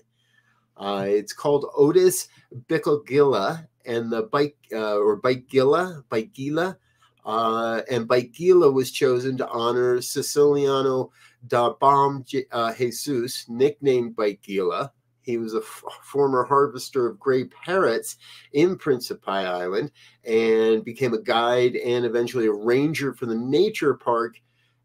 Uh, 0.76 1.06
it's 1.08 1.32
called 1.32 1.66
Otus 1.76 2.28
bikegila 2.68 3.66
and 3.86 4.10
the 4.12 4.24
bike 4.24 4.56
uh, 4.72 4.96
or 4.96 5.20
Bikegila, 5.20 6.04
Bikegila. 6.10 6.76
Uh, 7.24 7.82
and 7.90 8.08
Bikegila 8.08 8.72
was 8.72 8.90
chosen 8.90 9.36
to 9.36 9.48
honor 9.48 10.00
Ceciliano 10.00 11.10
da 11.46 11.72
Bom 11.80 12.24
uh, 12.52 12.74
Jesus, 12.74 13.46
nicknamed 13.48 14.16
Bikegila. 14.16 14.90
He 15.22 15.38
was 15.38 15.54
a 15.54 15.60
former 15.60 16.44
harvester 16.44 17.08
of 17.08 17.18
gray 17.18 17.44
parrots 17.44 18.16
in 18.52 18.76
Principe 18.76 19.26
Island 19.26 19.90
and 20.24 20.84
became 20.84 21.14
a 21.14 21.20
guide 21.20 21.74
and 21.74 22.04
eventually 22.04 22.46
a 22.46 22.52
ranger 22.52 23.12
for 23.12 23.26
the 23.26 23.34
nature 23.34 23.94
park 23.94 24.40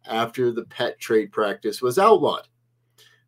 after 0.08 0.52
the 0.52 0.64
pet 0.64 1.00
trade 1.00 1.32
practice 1.32 1.80
was 1.80 2.00
outlawed. 2.00 2.48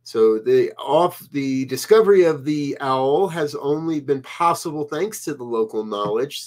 So 0.03 0.37
the 0.37 0.73
off 0.77 1.29
the 1.31 1.63
discovery 1.65 2.23
of 2.23 2.43
the 2.43 2.77
owl 2.81 3.27
has 3.29 3.55
only 3.55 4.01
been 4.01 4.21
possible 4.21 4.83
thanks 4.83 5.23
to 5.23 5.33
the 5.33 5.45
local 5.45 5.85
knowledge 5.85 6.43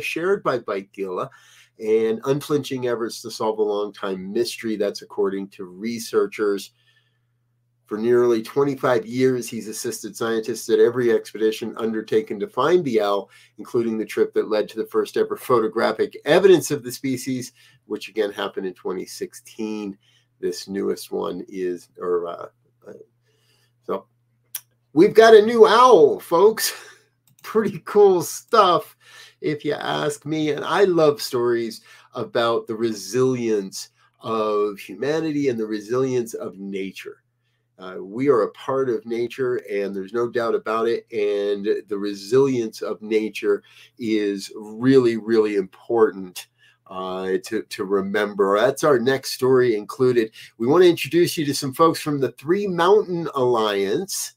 shared 0.00 0.42
by 0.42 0.80
Gila 0.92 1.30
and 1.78 2.20
unflinching 2.24 2.88
efforts 2.88 3.22
to 3.22 3.30
solve 3.30 3.58
a 3.58 3.62
long 3.62 3.92
time 3.92 4.30
mystery. 4.30 4.76
That's 4.76 5.00
according 5.00 5.48
to 5.48 5.64
researchers. 5.64 6.72
For 7.86 7.96
nearly 7.98 8.42
25 8.42 9.04
years, 9.06 9.48
he's 9.48 9.66
assisted 9.66 10.14
scientists 10.14 10.68
at 10.68 10.78
every 10.78 11.10
expedition 11.10 11.74
undertaken 11.76 12.38
to 12.38 12.46
find 12.46 12.84
the 12.84 13.00
owl, 13.00 13.30
including 13.58 13.98
the 13.98 14.04
trip 14.04 14.32
that 14.34 14.48
led 14.48 14.68
to 14.68 14.76
the 14.76 14.86
first 14.86 15.16
ever 15.16 15.36
photographic 15.36 16.16
evidence 16.24 16.70
of 16.70 16.84
the 16.84 16.92
species, 16.92 17.52
which 17.86 18.08
again 18.08 18.30
happened 18.30 18.66
in 18.66 18.74
2016. 18.74 19.98
This 20.38 20.68
newest 20.68 21.10
one 21.10 21.44
is, 21.48 21.88
or 21.98 22.28
uh, 22.28 22.46
we've 24.92 25.14
got 25.14 25.34
a 25.34 25.42
new 25.42 25.66
owl, 25.66 26.20
folks. 26.20 26.72
Pretty 27.42 27.82
cool 27.84 28.22
stuff, 28.22 28.96
if 29.40 29.64
you 29.64 29.74
ask 29.74 30.26
me. 30.26 30.50
And 30.50 30.64
I 30.64 30.84
love 30.84 31.22
stories 31.22 31.80
about 32.14 32.66
the 32.66 32.74
resilience 32.74 33.90
of 34.20 34.78
humanity 34.78 35.48
and 35.48 35.58
the 35.58 35.66
resilience 35.66 36.34
of 36.34 36.58
nature. 36.58 37.22
Uh, 37.78 37.96
we 37.98 38.28
are 38.28 38.42
a 38.42 38.50
part 38.50 38.90
of 38.90 39.06
nature, 39.06 39.56
and 39.70 39.96
there's 39.96 40.12
no 40.12 40.28
doubt 40.28 40.54
about 40.54 40.86
it. 40.86 41.06
And 41.10 41.66
the 41.88 41.96
resilience 41.96 42.82
of 42.82 43.00
nature 43.00 43.62
is 43.98 44.52
really, 44.54 45.16
really 45.16 45.56
important 45.56 46.48
uh, 46.88 47.38
to, 47.44 47.62
to 47.62 47.84
remember. 47.84 48.60
That's 48.60 48.84
our 48.84 48.98
next 48.98 49.30
story 49.32 49.76
included. 49.76 50.32
We 50.58 50.66
want 50.66 50.82
to 50.82 50.90
introduce 50.90 51.38
you 51.38 51.46
to 51.46 51.54
some 51.54 51.72
folks 51.72 52.00
from 52.00 52.20
the 52.20 52.32
Three 52.32 52.66
Mountain 52.66 53.28
Alliance. 53.34 54.34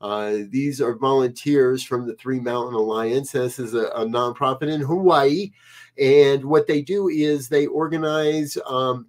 Uh, 0.00 0.38
these 0.50 0.80
are 0.80 0.94
volunteers 0.94 1.82
from 1.82 2.06
the 2.06 2.14
Three 2.16 2.40
Mountain 2.40 2.74
Alliance. 2.74 3.32
This 3.32 3.58
is 3.58 3.74
a, 3.74 3.86
a 3.88 4.04
nonprofit 4.04 4.70
in 4.72 4.80
Hawaii. 4.80 5.52
And 5.98 6.44
what 6.44 6.66
they 6.66 6.82
do 6.82 7.08
is 7.08 7.48
they 7.48 7.66
organize 7.66 8.58
um, 8.66 9.06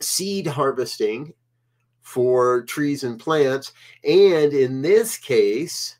seed 0.00 0.46
harvesting 0.46 1.32
for 2.02 2.62
trees 2.62 3.04
and 3.04 3.18
plants. 3.18 3.72
And 4.04 4.52
in 4.52 4.82
this 4.82 5.16
case, 5.16 5.96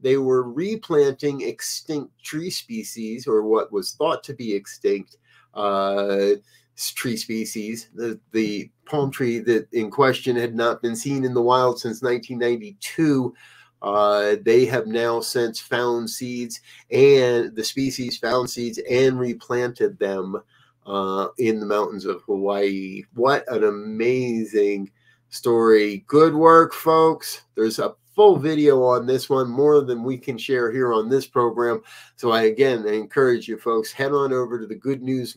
they 0.00 0.16
were 0.16 0.42
replanting 0.42 1.42
extinct 1.42 2.12
tree 2.22 2.50
species 2.50 3.26
or 3.26 3.42
what 3.42 3.72
was 3.72 3.92
thought 3.92 4.22
to 4.24 4.34
be 4.34 4.54
extinct 4.54 5.16
uh, 5.54 6.30
tree 6.90 7.16
species. 7.16 7.88
The, 7.94 8.18
the 8.32 8.70
palm 8.86 9.10
tree 9.10 9.38
that 9.40 9.72
in 9.72 9.90
question 9.90 10.36
had 10.36 10.54
not 10.54 10.82
been 10.82 10.96
seen 10.96 11.24
in 11.24 11.34
the 11.34 11.42
wild 11.42 11.78
since 11.78 12.02
1992. 12.02 13.34
Uh, 13.82 14.36
they 14.42 14.64
have 14.64 14.86
now 14.86 15.20
since 15.20 15.58
found 15.58 16.08
seeds 16.08 16.60
and 16.92 17.54
the 17.56 17.64
species 17.64 18.16
found 18.16 18.48
seeds 18.48 18.78
and 18.88 19.18
replanted 19.18 19.98
them 19.98 20.40
uh, 20.86 21.28
in 21.38 21.58
the 21.60 21.66
mountains 21.66 22.04
of 22.04 22.22
Hawaii. 22.22 23.02
What 23.14 23.44
an 23.52 23.64
amazing 23.64 24.90
story. 25.30 26.04
Good 26.06 26.34
work, 26.34 26.72
folks. 26.74 27.42
There's 27.56 27.78
a 27.78 27.94
full 28.14 28.36
video 28.36 28.82
on 28.82 29.06
this 29.06 29.28
one, 29.30 29.48
more 29.48 29.80
than 29.80 30.04
we 30.04 30.18
can 30.18 30.36
share 30.36 30.70
here 30.70 30.92
on 30.92 31.08
this 31.08 31.26
program. 31.26 31.82
So 32.16 32.30
I 32.30 32.42
again 32.42 32.84
I 32.86 32.92
encourage 32.92 33.48
you 33.48 33.58
folks, 33.58 33.92
head 33.92 34.12
on 34.12 34.32
over 34.32 34.60
to 34.60 34.66
the 34.66 34.74
Good 34.74 35.02
News 35.02 35.36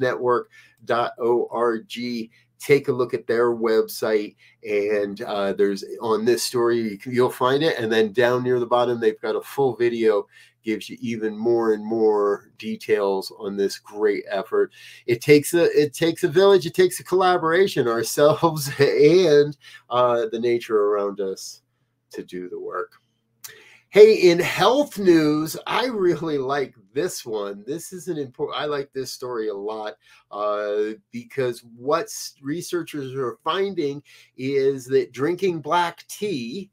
Network.org. 0.87 2.29
Take 2.57 2.87
a 2.87 2.93
look 2.93 3.13
at 3.13 3.27
their 3.27 3.51
website, 3.51 4.35
and 4.63 5.21
uh, 5.21 5.53
there's 5.53 5.83
on 6.01 6.25
this 6.25 6.41
story 6.41 6.99
you'll 7.05 7.29
find 7.29 7.61
it. 7.61 7.77
And 7.77 7.91
then 7.91 8.13
down 8.13 8.43
near 8.43 8.59
the 8.59 8.65
bottom, 8.65 8.99
they've 8.99 9.19
got 9.21 9.35
a 9.35 9.41
full 9.41 9.75
video 9.75 10.25
gives 10.65 10.89
you 10.89 10.97
even 10.99 11.37
more 11.37 11.73
and 11.73 11.85
more 11.85 12.49
details 12.57 13.31
on 13.37 13.55
this 13.55 13.77
great 13.77 14.25
effort. 14.29 14.73
It 15.05 15.21
takes 15.21 15.53
a 15.53 15.65
it 15.79 15.93
takes 15.93 16.23
a 16.23 16.27
village. 16.27 16.65
It 16.65 16.73
takes 16.73 16.99
a 16.99 17.03
collaboration 17.03 17.87
ourselves 17.87 18.69
and 18.79 19.55
uh, 19.89 20.25
the 20.31 20.39
nature 20.39 20.77
around 20.77 21.21
us 21.21 21.61
to 22.11 22.23
do 22.23 22.49
the 22.49 22.59
work. 22.59 22.93
Hey, 23.89 24.15
in 24.15 24.39
health 24.39 24.97
news, 24.97 25.55
I 25.67 25.85
really 25.85 26.37
like 26.37 26.75
this 26.95 27.23
one. 27.23 27.63
This 27.67 27.93
is 27.93 28.07
an 28.07 28.17
important. 28.17 28.59
I 28.59 28.65
like 28.65 28.91
this 28.91 29.11
story 29.11 29.49
a 29.49 29.53
lot 29.53 29.93
uh, 30.31 30.95
because 31.11 31.63
what 31.77 32.07
researchers 32.41 33.13
are 33.13 33.37
finding 33.43 34.01
is 34.37 34.85
that 34.85 35.11
drinking 35.11 35.61
black 35.61 36.03
tea 36.07 36.71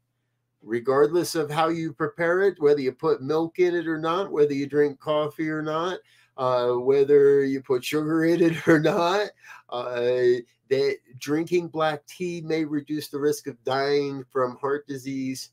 regardless 0.63 1.35
of 1.35 1.51
how 1.51 1.67
you 1.67 1.93
prepare 1.93 2.41
it, 2.41 2.59
whether 2.59 2.79
you 2.79 2.91
put 2.91 3.21
milk 3.21 3.59
in 3.59 3.75
it 3.75 3.87
or 3.87 3.99
not, 3.99 4.31
whether 4.31 4.53
you 4.53 4.65
drink 4.65 4.99
coffee 4.99 5.49
or 5.49 5.61
not, 5.61 5.99
uh, 6.37 6.71
whether 6.71 7.43
you 7.43 7.61
put 7.61 7.83
sugar 7.83 8.25
in 8.25 8.41
it 8.41 8.67
or 8.67 8.79
not, 8.79 9.27
uh, 9.69 10.39
that 10.69 10.97
drinking 11.19 11.67
black 11.67 12.05
tea 12.07 12.41
may 12.41 12.63
reduce 12.63 13.09
the 13.09 13.19
risk 13.19 13.47
of 13.47 13.61
dying 13.63 14.23
from 14.31 14.57
heart 14.57 14.87
disease. 14.87 15.51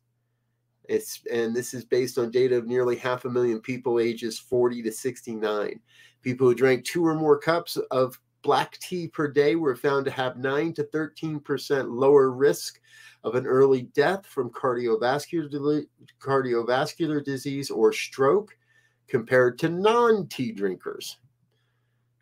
It's 0.88 1.21
and 1.33 1.55
this 1.55 1.75
is 1.75 1.85
based 1.85 2.19
on 2.19 2.31
data 2.31 2.57
of 2.57 2.66
nearly 2.66 2.97
half 2.97 3.25
a 3.25 3.31
million 3.31 3.61
people 3.61 4.01
ages 4.01 4.38
40 4.38 4.83
to 4.83 4.93
69. 4.93 5.81
People 6.23 6.49
who 6.49 6.55
drank 6.55 6.85
two 6.85 7.07
or 7.07 7.14
more 7.14 7.38
cups 7.38 7.77
of 7.90 8.19
black 8.43 8.79
tea 8.79 9.07
per 9.07 9.29
day 9.29 9.55
were 9.55 9.77
found 9.77 10.05
to 10.05 10.11
have 10.11 10.37
9 10.37 10.73
to 10.75 10.85
13% 10.85 11.87
lower 11.88 12.31
risk 12.31 12.81
of 13.25 13.35
an 13.35 13.47
early 13.47 13.83
death 13.95 14.27
from 14.27 14.51
cardiovascular, 14.51 15.85
cardiovascular 16.21 17.23
disease 17.23 17.71
or 17.71 17.93
stroke 17.93 18.57
compared 19.09 19.59
to 19.59 19.69
non 19.69 20.27
tea 20.29 20.53
drinkers. 20.53 21.19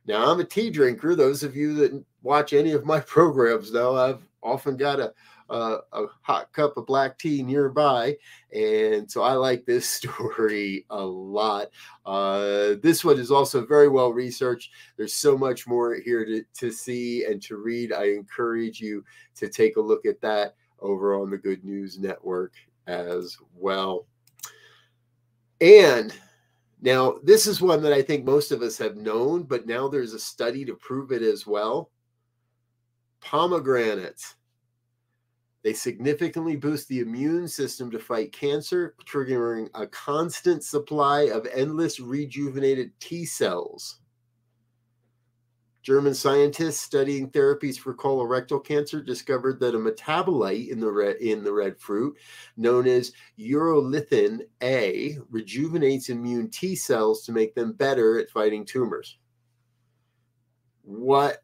Now, 0.06 0.30
I'm 0.30 0.40
a 0.40 0.44
tea 0.44 0.70
drinker. 0.70 1.14
Those 1.14 1.42
of 1.42 1.54
you 1.54 1.74
that 1.74 2.04
watch 2.22 2.52
any 2.52 2.72
of 2.72 2.84
my 2.84 3.00
programs 3.14 3.72
know 3.72 3.96
I've 3.96 4.22
often 4.42 4.76
got 4.76 5.00
a, 5.00 5.12
a, 5.50 5.78
a, 5.92 6.06
hot 6.22 6.52
cup 6.52 6.76
of 6.76 6.86
black 6.86 7.18
tea 7.18 7.42
nearby. 7.42 8.16
And 8.52 9.10
so 9.10 9.22
I 9.22 9.32
like 9.32 9.64
this 9.64 9.88
story 9.88 10.84
a 10.90 11.04
lot. 11.04 11.68
Uh, 12.04 12.74
this 12.82 13.04
one 13.04 13.18
is 13.18 13.30
also 13.30 13.64
very 13.64 13.88
well 13.88 14.12
researched. 14.12 14.72
There's 14.96 15.14
so 15.14 15.36
much 15.36 15.66
more 15.66 15.94
here 15.94 16.24
to, 16.24 16.44
to 16.58 16.70
see 16.70 17.24
and 17.24 17.42
to 17.42 17.56
read. 17.56 17.92
I 17.92 18.10
encourage 18.10 18.80
you 18.80 19.04
to 19.36 19.48
take 19.48 19.76
a 19.76 19.80
look 19.80 20.06
at 20.06 20.20
that 20.20 20.54
over 20.80 21.20
on 21.20 21.30
the 21.30 21.38
Good 21.38 21.64
News 21.64 21.98
Network 21.98 22.52
as 22.86 23.36
well. 23.56 24.06
And 25.60 26.14
now, 26.80 27.16
this 27.24 27.46
is 27.46 27.60
one 27.60 27.82
that 27.82 27.92
I 27.92 28.02
think 28.02 28.24
most 28.24 28.52
of 28.52 28.62
us 28.62 28.78
have 28.78 28.96
known, 28.96 29.42
but 29.42 29.66
now 29.66 29.88
there's 29.88 30.12
a 30.12 30.18
study 30.18 30.64
to 30.64 30.74
prove 30.74 31.10
it 31.10 31.22
as 31.22 31.46
well. 31.46 31.90
Pomegranates. 33.20 34.36
They 35.62 35.72
significantly 35.72 36.56
boost 36.56 36.88
the 36.88 37.00
immune 37.00 37.48
system 37.48 37.90
to 37.90 37.98
fight 37.98 38.32
cancer, 38.32 38.94
triggering 39.04 39.68
a 39.74 39.86
constant 39.86 40.62
supply 40.62 41.22
of 41.22 41.46
endless 41.46 41.98
rejuvenated 41.98 42.92
T 43.00 43.24
cells. 43.24 43.98
German 45.82 46.14
scientists 46.14 46.80
studying 46.80 47.30
therapies 47.30 47.78
for 47.78 47.94
colorectal 47.94 48.62
cancer 48.62 49.00
discovered 49.02 49.58
that 49.60 49.74
a 49.74 49.78
metabolite 49.78 50.68
in 50.68 50.80
the 50.80 50.92
red, 50.92 51.16
in 51.16 51.42
the 51.42 51.52
red 51.52 51.78
fruit, 51.80 52.16
known 52.56 52.86
as 52.86 53.12
urolithin 53.38 54.40
A, 54.62 55.16
rejuvenates 55.30 56.10
immune 56.10 56.50
T 56.50 56.76
cells 56.76 57.24
to 57.24 57.32
make 57.32 57.54
them 57.54 57.72
better 57.72 58.18
at 58.18 58.30
fighting 58.30 58.66
tumors. 58.66 59.18
What 60.82 61.42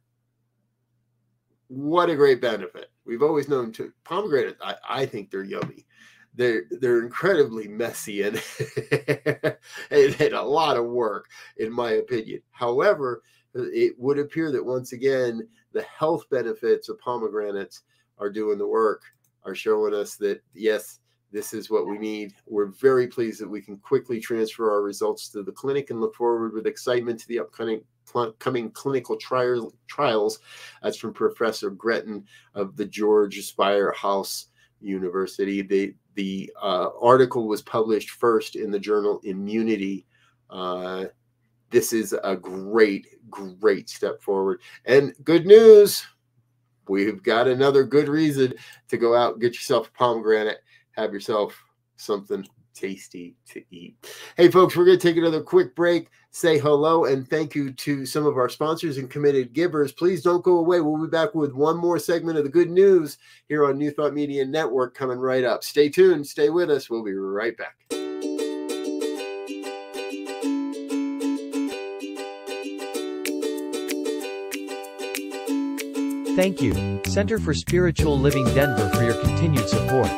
what 1.68 2.11
a 2.11 2.16
great 2.16 2.40
benefit. 2.40 2.90
We've 3.06 3.22
always 3.22 3.48
known 3.48 3.72
to 3.72 3.92
pomegranate. 4.04 4.56
I, 4.62 4.74
I 4.88 5.06
think 5.06 5.30
they're 5.30 5.44
yummy. 5.44 5.86
They're 6.34 6.64
they're 6.70 7.02
incredibly 7.02 7.68
messy 7.68 8.22
and, 8.22 8.40
and 9.90 10.32
a 10.32 10.42
lot 10.42 10.76
of 10.76 10.86
work, 10.86 11.28
in 11.58 11.72
my 11.72 11.92
opinion. 11.92 12.40
However, 12.50 13.22
it 13.54 13.94
would 13.98 14.18
appear 14.18 14.50
that 14.50 14.64
once 14.64 14.92
again, 14.92 15.46
the 15.72 15.82
health 15.82 16.28
benefits 16.30 16.88
of 16.88 16.98
pomegranates 16.98 17.82
are 18.18 18.30
doing 18.30 18.58
the 18.58 18.66
work, 18.66 19.02
are 19.44 19.54
showing 19.54 19.94
us 19.94 20.16
that, 20.16 20.42
yes, 20.54 20.98
this 21.32 21.52
is 21.52 21.70
what 21.70 21.86
we 21.86 21.98
need. 21.98 22.32
We're 22.46 22.66
very 22.66 23.06
pleased 23.06 23.40
that 23.40 23.48
we 23.48 23.60
can 23.60 23.76
quickly 23.76 24.20
transfer 24.20 24.70
our 24.70 24.82
results 24.82 25.28
to 25.30 25.42
the 25.42 25.52
clinic 25.52 25.90
and 25.90 26.00
look 26.00 26.14
forward 26.14 26.52
with 26.52 26.66
excitement 26.66 27.20
to 27.20 27.28
the 27.28 27.40
upcoming 27.40 27.82
coming 28.38 28.70
clinical 28.70 29.16
trial, 29.16 29.74
trials. 29.86 30.38
That's 30.82 30.96
from 30.96 31.12
Professor 31.12 31.70
Greten 31.70 32.24
of 32.54 32.76
the 32.76 32.84
George 32.84 33.40
Speyer 33.42 33.92
House 33.92 34.46
University. 34.80 35.62
The 35.62 35.94
the 36.14 36.52
uh, 36.62 36.90
article 37.00 37.48
was 37.48 37.62
published 37.62 38.10
first 38.10 38.54
in 38.54 38.70
the 38.70 38.78
journal 38.78 39.20
Immunity. 39.24 40.06
Uh, 40.48 41.06
this 41.70 41.92
is 41.92 42.14
a 42.22 42.36
great, 42.36 43.06
great 43.30 43.90
step 43.90 44.22
forward. 44.22 44.60
And 44.84 45.12
good 45.24 45.44
news 45.44 46.06
we've 46.88 47.22
got 47.22 47.48
another 47.48 47.84
good 47.84 48.08
reason 48.08 48.54
to 48.88 48.96
go 48.96 49.14
out 49.14 49.32
and 49.32 49.40
get 49.40 49.54
yourself 49.54 49.88
a 49.88 49.98
pomegranate, 49.98 50.58
have 50.92 51.12
yourself 51.12 51.56
something 51.96 52.46
tasty 52.74 53.37
to 53.46 53.62
eat. 53.70 53.96
Hey, 54.37 54.50
folks, 54.50 54.76
we're 54.76 54.84
going 54.84 54.98
to 54.98 55.08
take 55.08 55.16
another 55.16 55.42
quick 55.42 55.74
break, 55.74 56.08
say 56.30 56.58
hello, 56.58 57.04
and 57.06 57.28
thank 57.28 57.54
you 57.54 57.72
to 57.72 58.04
some 58.04 58.26
of 58.26 58.37
our 58.37 58.48
sponsors 58.48 58.98
and 58.98 59.08
committed 59.08 59.52
givers. 59.52 59.92
Please 59.92 60.22
don't 60.22 60.44
go 60.44 60.58
away. 60.58 60.80
We'll 60.80 61.00
be 61.00 61.10
back 61.10 61.34
with 61.34 61.52
one 61.52 61.76
more 61.76 61.98
segment 61.98 62.38
of 62.38 62.44
the 62.44 62.50
good 62.50 62.70
news 62.70 63.18
here 63.48 63.64
on 63.64 63.78
New 63.78 63.90
Thought 63.90 64.14
Media 64.14 64.44
Network 64.44 64.94
coming 64.94 65.18
right 65.18 65.44
up. 65.44 65.64
Stay 65.64 65.88
tuned, 65.88 66.26
stay 66.26 66.50
with 66.50 66.70
us. 66.70 66.90
We'll 66.90 67.04
be 67.04 67.14
right 67.14 67.56
back. 67.56 67.76
Thank 76.37 76.60
you, 76.60 77.00
Center 77.06 77.38
for 77.38 77.54
Spiritual 77.54 78.18
Living 78.18 78.44
Denver, 78.46 78.88
for 78.88 79.04
your 79.04 79.14
continued 79.22 79.68
support. 79.68 80.10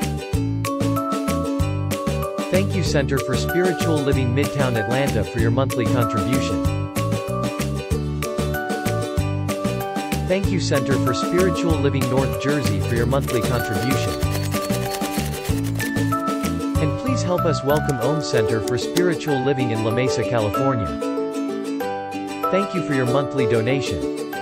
Thank 2.57 2.75
you 2.75 2.83
Center 2.83 3.19
for 3.19 3.37
Spiritual 3.37 3.97
Living 3.97 4.35
Midtown 4.35 4.83
Atlanta 4.83 5.23
for 5.23 5.41
your 5.41 5.51
monthly 5.51 5.85
contribution. 5.85 6.65
Thank 10.27 10.47
you 10.49 10.59
Center 10.59 10.95
for 11.05 11.13
Spiritual 11.13 11.73
Living 11.73 12.09
North 12.09 12.43
Jersey 12.43 12.81
for 12.81 12.95
your 12.95 13.05
monthly 13.05 13.43
contribution. 13.43 14.11
And 16.81 16.99
please 17.01 17.23
help 17.23 17.43
us 17.43 17.63
welcome 17.63 17.99
Om 17.99 18.23
Center 18.23 18.67
for 18.67 18.79
Spiritual 18.79 19.45
Living 19.45 19.73
in 19.73 19.85
La 19.85 19.91
Mesa, 19.91 20.23
California. 20.23 20.89
Thank 22.51 22.75
you 22.75 22.83
for 22.87 22.95
your 22.95 23.05
monthly 23.05 23.45
donation. 23.45 24.33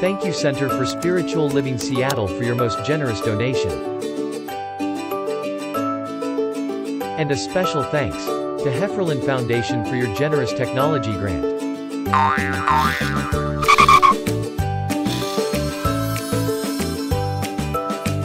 Thank 0.00 0.24
you 0.24 0.32
Center 0.32 0.68
for 0.68 0.86
Spiritual 0.86 1.48
Living 1.48 1.78
Seattle 1.78 2.28
for 2.28 2.44
your 2.44 2.54
most 2.54 2.84
generous 2.84 3.20
donation. 3.22 3.95
And 7.16 7.30
a 7.30 7.36
special 7.36 7.82
thanks 7.82 8.22
to 8.26 8.70
Hefferlin 8.70 9.24
Foundation 9.24 9.86
for 9.86 9.96
your 9.96 10.14
generous 10.14 10.52
technology 10.52 11.12
grant. 11.12 11.44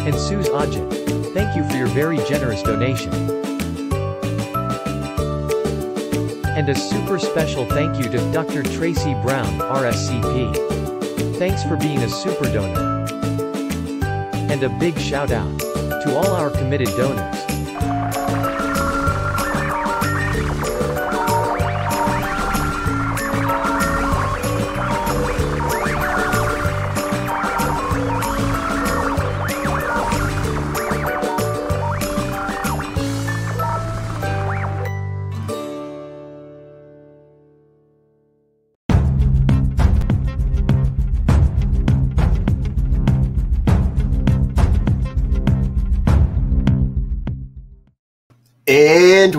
And 0.06 0.14
Suze 0.16 0.50
Ajit, 0.50 1.34
thank 1.34 1.56
you 1.56 1.64
for 1.70 1.78
your 1.78 1.88
very 1.88 2.18
generous 2.28 2.62
donation. 2.64 3.14
And 6.58 6.68
a 6.68 6.76
super 6.76 7.18
special 7.18 7.66
thank 7.68 7.98
you 7.98 8.10
to 8.10 8.32
Dr. 8.34 8.62
Tracy 8.62 9.14
Brown, 9.22 9.60
RSCP. 9.60 11.38
Thanks 11.38 11.64
for 11.64 11.78
being 11.78 12.00
a 12.00 12.10
super 12.10 12.52
donor. 12.52 13.06
And 14.52 14.62
a 14.64 14.70
big 14.80 15.00
shout 15.00 15.32
out 15.32 15.60
to 15.60 16.18
all 16.18 16.32
our 16.32 16.50
committed 16.50 16.90
donors. 16.98 17.51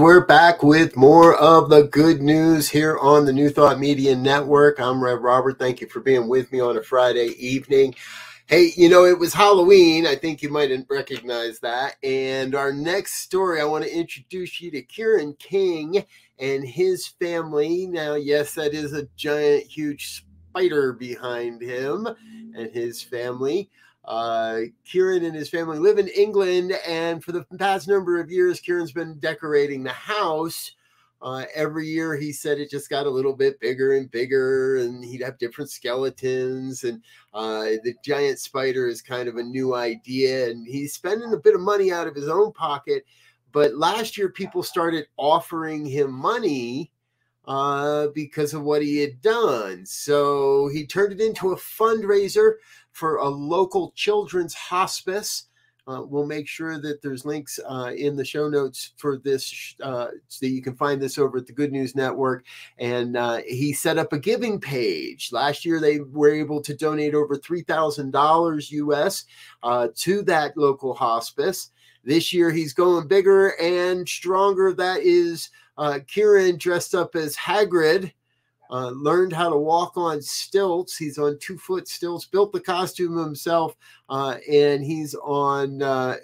We're 0.02 0.26
back 0.26 0.64
with 0.64 0.96
more 0.96 1.36
of 1.36 1.70
the 1.70 1.84
good 1.84 2.20
news 2.20 2.68
here 2.68 2.98
on 2.98 3.24
the 3.24 3.32
New 3.32 3.48
Thought 3.48 3.78
Media 3.78 4.16
Network. 4.16 4.80
I'm 4.80 5.00
Rev 5.00 5.22
Robert. 5.22 5.60
Thank 5.60 5.80
you 5.80 5.86
for 5.86 6.00
being 6.00 6.26
with 6.26 6.50
me 6.50 6.58
on 6.58 6.76
a 6.76 6.82
Friday 6.82 7.36
evening. 7.38 7.94
Hey, 8.46 8.72
you 8.76 8.88
know, 8.88 9.04
it 9.04 9.16
was 9.16 9.32
Halloween. 9.32 10.04
I 10.04 10.16
think 10.16 10.42
you 10.42 10.48
might 10.48 10.72
recognize 10.90 11.60
that. 11.60 11.98
And 12.02 12.56
our 12.56 12.72
next 12.72 13.22
story, 13.22 13.60
I 13.60 13.64
want 13.64 13.84
to 13.84 13.96
introduce 13.96 14.60
you 14.60 14.72
to 14.72 14.82
Kieran 14.82 15.34
King 15.34 16.04
and 16.40 16.66
his 16.66 17.06
family. 17.06 17.86
Now, 17.86 18.16
yes, 18.16 18.56
that 18.56 18.74
is 18.74 18.94
a 18.94 19.06
giant, 19.14 19.68
huge 19.68 20.24
spider 20.50 20.94
behind 20.94 21.62
him 21.62 22.08
and 22.56 22.68
his 22.72 23.00
family. 23.00 23.70
Uh, 24.04 24.62
Kieran 24.84 25.24
and 25.24 25.34
his 25.34 25.48
family 25.48 25.78
live 25.78 25.98
in 25.98 26.08
England, 26.08 26.72
and 26.86 27.22
for 27.22 27.32
the 27.32 27.44
past 27.58 27.86
number 27.86 28.20
of 28.20 28.30
years, 28.30 28.60
Kieran's 28.60 28.92
been 28.92 29.18
decorating 29.20 29.82
the 29.82 29.90
house. 29.90 30.72
Uh, 31.22 31.44
every 31.54 31.86
year, 31.86 32.16
he 32.16 32.32
said 32.32 32.58
it 32.58 32.68
just 32.68 32.90
got 32.90 33.06
a 33.06 33.10
little 33.10 33.32
bit 33.32 33.60
bigger 33.60 33.96
and 33.96 34.10
bigger, 34.10 34.78
and 34.78 35.04
he'd 35.04 35.22
have 35.22 35.38
different 35.38 35.70
skeletons. 35.70 36.82
And 36.82 37.00
uh, 37.32 37.78
the 37.84 37.94
giant 38.04 38.40
spider 38.40 38.88
is 38.88 39.00
kind 39.00 39.28
of 39.28 39.36
a 39.36 39.42
new 39.42 39.76
idea, 39.76 40.50
and 40.50 40.66
he's 40.66 40.94
spending 40.94 41.32
a 41.32 41.36
bit 41.36 41.54
of 41.54 41.60
money 41.60 41.92
out 41.92 42.08
of 42.08 42.16
his 42.16 42.28
own 42.28 42.52
pocket. 42.52 43.04
But 43.52 43.76
last 43.76 44.18
year, 44.18 44.30
people 44.30 44.64
started 44.64 45.06
offering 45.16 45.86
him 45.86 46.10
money 46.12 46.90
uh, 47.44 48.08
because 48.14 48.54
of 48.54 48.62
what 48.62 48.82
he 48.82 48.98
had 48.98 49.20
done. 49.20 49.86
So 49.86 50.68
he 50.68 50.86
turned 50.86 51.12
it 51.12 51.20
into 51.20 51.52
a 51.52 51.56
fundraiser 51.56 52.54
for 52.92 53.16
a 53.16 53.28
local 53.28 53.92
children's 53.96 54.54
hospice. 54.54 55.46
Uh, 55.88 56.00
we'll 56.06 56.26
make 56.26 56.46
sure 56.46 56.80
that 56.80 57.02
there's 57.02 57.24
links 57.24 57.58
uh, 57.68 57.90
in 57.96 58.14
the 58.14 58.24
show 58.24 58.48
notes 58.48 58.92
for 58.96 59.18
this 59.18 59.74
uh, 59.82 60.08
so 60.28 60.46
you 60.46 60.62
can 60.62 60.76
find 60.76 61.02
this 61.02 61.18
over 61.18 61.38
at 61.38 61.46
the 61.46 61.52
Good 61.52 61.72
News 61.72 61.96
Network. 61.96 62.44
And 62.78 63.16
uh, 63.16 63.40
he 63.48 63.72
set 63.72 63.98
up 63.98 64.12
a 64.12 64.18
giving 64.18 64.60
page. 64.60 65.30
Last 65.32 65.64
year, 65.64 65.80
they 65.80 65.98
were 65.98 66.30
able 66.30 66.60
to 66.62 66.76
donate 66.76 67.14
over 67.14 67.36
$3,000 67.36 68.70
US 68.70 69.24
uh, 69.64 69.88
to 69.96 70.22
that 70.22 70.56
local 70.56 70.94
hospice. 70.94 71.70
This 72.04 72.32
year, 72.32 72.52
he's 72.52 72.74
going 72.74 73.08
bigger 73.08 73.60
and 73.60 74.08
stronger. 74.08 74.72
That 74.72 75.00
is 75.00 75.50
uh, 75.78 75.98
Kieran 76.06 76.58
dressed 76.58 76.94
up 76.94 77.16
as 77.16 77.34
Hagrid 77.34 78.12
uh, 78.72 78.88
learned 78.90 79.34
how 79.34 79.50
to 79.50 79.56
walk 79.56 79.92
on 79.96 80.22
stilts. 80.22 80.96
He's 80.96 81.18
on 81.18 81.38
two 81.38 81.58
foot 81.58 81.86
stilts, 81.86 82.24
built 82.24 82.52
the 82.52 82.60
costume 82.60 83.18
himself, 83.18 83.76
uh, 84.08 84.38
and 84.50 84.82
he's 84.82 85.14
on 85.14 85.82
uh, 85.82 86.16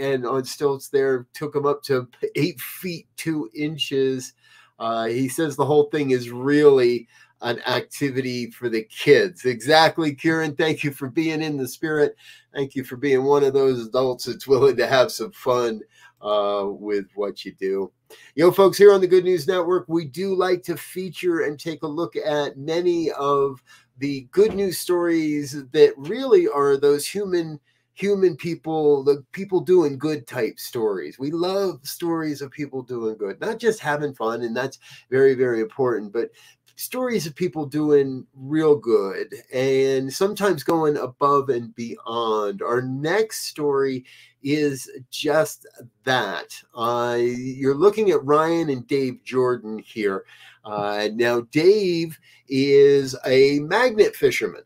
and 0.00 0.26
on 0.26 0.46
stilts 0.46 0.88
there. 0.88 1.26
Took 1.34 1.54
him 1.54 1.66
up 1.66 1.82
to 1.84 2.08
eight 2.36 2.58
feet 2.58 3.06
two 3.16 3.50
inches. 3.54 4.32
Uh, 4.78 5.04
he 5.06 5.28
says 5.28 5.56
the 5.56 5.66
whole 5.66 5.84
thing 5.90 6.10
is 6.12 6.30
really 6.30 7.06
an 7.42 7.60
activity 7.66 8.50
for 8.50 8.70
the 8.70 8.84
kids. 8.84 9.44
Exactly, 9.44 10.14
Kieran. 10.14 10.56
Thank 10.56 10.82
you 10.82 10.90
for 10.90 11.10
being 11.10 11.42
in 11.42 11.58
the 11.58 11.68
spirit. 11.68 12.16
Thank 12.54 12.74
you 12.74 12.82
for 12.82 12.96
being 12.96 13.24
one 13.24 13.44
of 13.44 13.52
those 13.52 13.86
adults 13.86 14.24
that's 14.24 14.46
willing 14.48 14.76
to 14.78 14.86
have 14.86 15.12
some 15.12 15.32
fun 15.32 15.82
uh, 16.22 16.64
with 16.66 17.06
what 17.14 17.44
you 17.44 17.52
do. 17.52 17.92
You 18.34 18.44
know, 18.44 18.52
folks, 18.52 18.78
here 18.78 18.92
on 18.92 19.00
the 19.00 19.06
Good 19.06 19.24
News 19.24 19.46
Network, 19.46 19.84
we 19.88 20.04
do 20.04 20.34
like 20.34 20.62
to 20.64 20.76
feature 20.76 21.42
and 21.42 21.58
take 21.58 21.82
a 21.82 21.88
look 21.88 22.16
at 22.16 22.58
many 22.58 23.10
of 23.12 23.62
the 23.98 24.22
good 24.32 24.54
news 24.54 24.78
stories 24.78 25.64
that 25.70 25.92
really 25.96 26.48
are 26.48 26.76
those 26.76 27.06
human 27.06 27.60
human 27.96 28.36
people 28.36 29.04
the 29.04 29.24
people 29.30 29.60
doing 29.60 29.96
good 29.96 30.26
type 30.26 30.58
stories. 30.58 31.16
We 31.16 31.30
love 31.30 31.78
stories 31.84 32.42
of 32.42 32.50
people 32.50 32.82
doing 32.82 33.16
good 33.16 33.40
not 33.40 33.60
just 33.60 33.78
having 33.78 34.14
fun 34.14 34.42
and 34.42 34.56
that's 34.56 34.80
very 35.10 35.34
very 35.34 35.60
important 35.60 36.12
but 36.12 36.30
stories 36.76 37.26
of 37.26 37.34
people 37.34 37.66
doing 37.66 38.26
real 38.34 38.74
good 38.76 39.32
and 39.52 40.12
sometimes 40.12 40.62
going 40.62 40.96
above 40.96 41.48
and 41.48 41.74
beyond 41.74 42.62
our 42.62 42.82
next 42.82 43.44
story 43.44 44.04
is 44.42 44.90
just 45.10 45.66
that. 46.04 46.60
Uh, 46.74 47.16
you're 47.18 47.74
looking 47.74 48.10
at 48.10 48.24
Ryan 48.24 48.70
and 48.70 48.86
Dave 48.86 49.22
Jordan 49.24 49.78
here. 49.78 50.24
Uh, 50.64 51.08
now, 51.14 51.42
Dave 51.52 52.18
is 52.48 53.16
a 53.26 53.60
magnet 53.60 54.14
fisherman. 54.16 54.62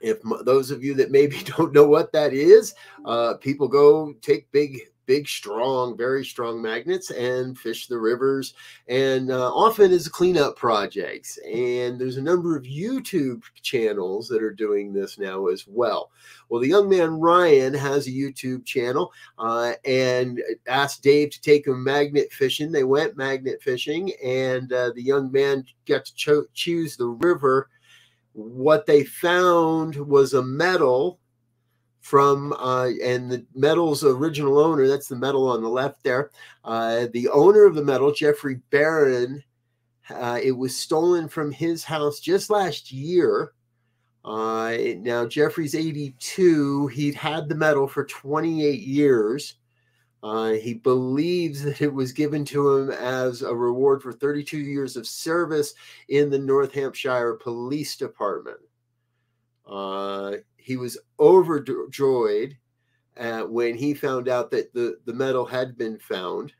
If 0.00 0.18
those 0.44 0.70
of 0.70 0.84
you 0.84 0.94
that 0.94 1.10
maybe 1.10 1.38
don't 1.56 1.72
know 1.72 1.86
what 1.86 2.12
that 2.12 2.32
is, 2.32 2.74
uh, 3.04 3.34
people 3.34 3.68
go 3.68 4.14
take 4.20 4.50
big 4.52 4.80
big, 5.06 5.28
strong, 5.28 5.96
very 5.96 6.24
strong 6.24 6.60
magnets 6.60 7.10
and 7.10 7.58
fish 7.58 7.86
the 7.86 7.98
rivers, 7.98 8.54
and 8.88 9.30
uh, 9.30 9.52
often 9.52 9.92
as 9.92 10.08
cleanup 10.08 10.56
projects. 10.56 11.38
And 11.38 11.98
there's 11.98 12.16
a 12.16 12.22
number 12.22 12.56
of 12.56 12.64
YouTube 12.64 13.42
channels 13.62 14.28
that 14.28 14.42
are 14.42 14.52
doing 14.52 14.92
this 14.92 15.18
now 15.18 15.46
as 15.46 15.66
well. 15.66 16.10
Well, 16.48 16.60
the 16.60 16.68
young 16.68 16.88
man 16.88 17.18
Ryan 17.20 17.74
has 17.74 18.06
a 18.06 18.10
YouTube 18.10 18.64
channel 18.64 19.12
uh, 19.38 19.72
and 19.84 20.42
asked 20.66 21.02
Dave 21.02 21.30
to 21.30 21.40
take 21.40 21.66
him 21.66 21.82
magnet 21.82 22.32
fishing. 22.32 22.72
They 22.72 22.84
went 22.84 23.16
magnet 23.16 23.62
fishing, 23.62 24.12
and 24.22 24.72
uh, 24.72 24.90
the 24.94 25.02
young 25.02 25.32
man 25.32 25.64
got 25.86 26.04
to 26.06 26.14
cho- 26.14 26.46
choose 26.54 26.96
the 26.96 27.08
river. 27.08 27.68
What 28.32 28.86
they 28.86 29.04
found 29.04 29.94
was 29.94 30.34
a 30.34 30.42
medal 30.42 31.20
from 32.04 32.52
uh, 32.54 32.90
and 33.02 33.30
the 33.30 33.44
medal's 33.54 34.04
original 34.04 34.58
owner 34.58 34.86
that's 34.86 35.08
the 35.08 35.16
medal 35.16 35.48
on 35.48 35.62
the 35.62 35.68
left 35.68 36.02
there 36.02 36.30
uh, 36.64 37.06
the 37.12 37.28
owner 37.30 37.64
of 37.64 37.74
the 37.74 37.82
medal 37.82 38.12
jeffrey 38.12 38.60
barron 38.70 39.42
uh, 40.10 40.38
it 40.42 40.52
was 40.52 40.76
stolen 40.76 41.28
from 41.28 41.50
his 41.50 41.82
house 41.84 42.20
just 42.20 42.50
last 42.50 42.92
year. 42.92 43.52
Uh, 44.24 44.76
now 44.98 45.26
jeffrey's 45.26 45.74
82 45.74 46.86
he'd 46.88 47.14
had 47.14 47.48
the 47.48 47.54
medal 47.54 47.86
for 47.86 48.04
28 48.04 48.80
years. 48.80 49.56
Uh, 50.22 50.52
he 50.52 50.72
believes 50.72 51.62
that 51.62 51.82
it 51.82 51.92
was 51.92 52.10
given 52.10 52.46
to 52.46 52.78
him 52.78 52.90
as 52.90 53.42
a 53.42 53.54
reward 53.54 54.02
for 54.02 54.12
32 54.12 54.56
years 54.56 54.96
of 54.96 55.06
service 55.06 55.74
in 56.08 56.30
the 56.30 56.38
north 56.38 56.72
hampshire 56.72 57.34
police 57.34 57.96
department. 57.96 58.56
Uh, 59.66 60.36
he 60.64 60.78
was 60.78 60.96
overjoyed 61.20 62.56
uh, 63.18 63.42
when 63.42 63.76
he 63.76 63.92
found 63.92 64.30
out 64.30 64.50
that 64.50 64.72
the, 64.72 64.96
the 65.04 65.12
medal 65.12 65.44
had 65.44 65.76
been 65.76 65.98
found. 65.98 66.54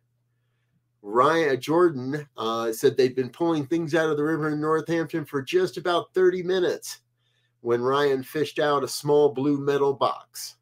Ryan 1.00 1.54
uh, 1.54 1.56
Jordan 1.56 2.28
uh, 2.36 2.70
said 2.70 2.98
they'd 2.98 3.16
been 3.16 3.30
pulling 3.30 3.64
things 3.64 3.94
out 3.94 4.10
of 4.10 4.18
the 4.18 4.22
river 4.22 4.50
in 4.50 4.60
Northampton 4.60 5.24
for 5.24 5.40
just 5.40 5.78
about 5.78 6.12
30 6.12 6.42
minutes 6.42 6.98
when 7.62 7.80
Ryan 7.80 8.22
fished 8.22 8.58
out 8.58 8.84
a 8.84 8.88
small 8.88 9.30
blue 9.30 9.56
metal 9.58 9.94
box. 9.94 10.56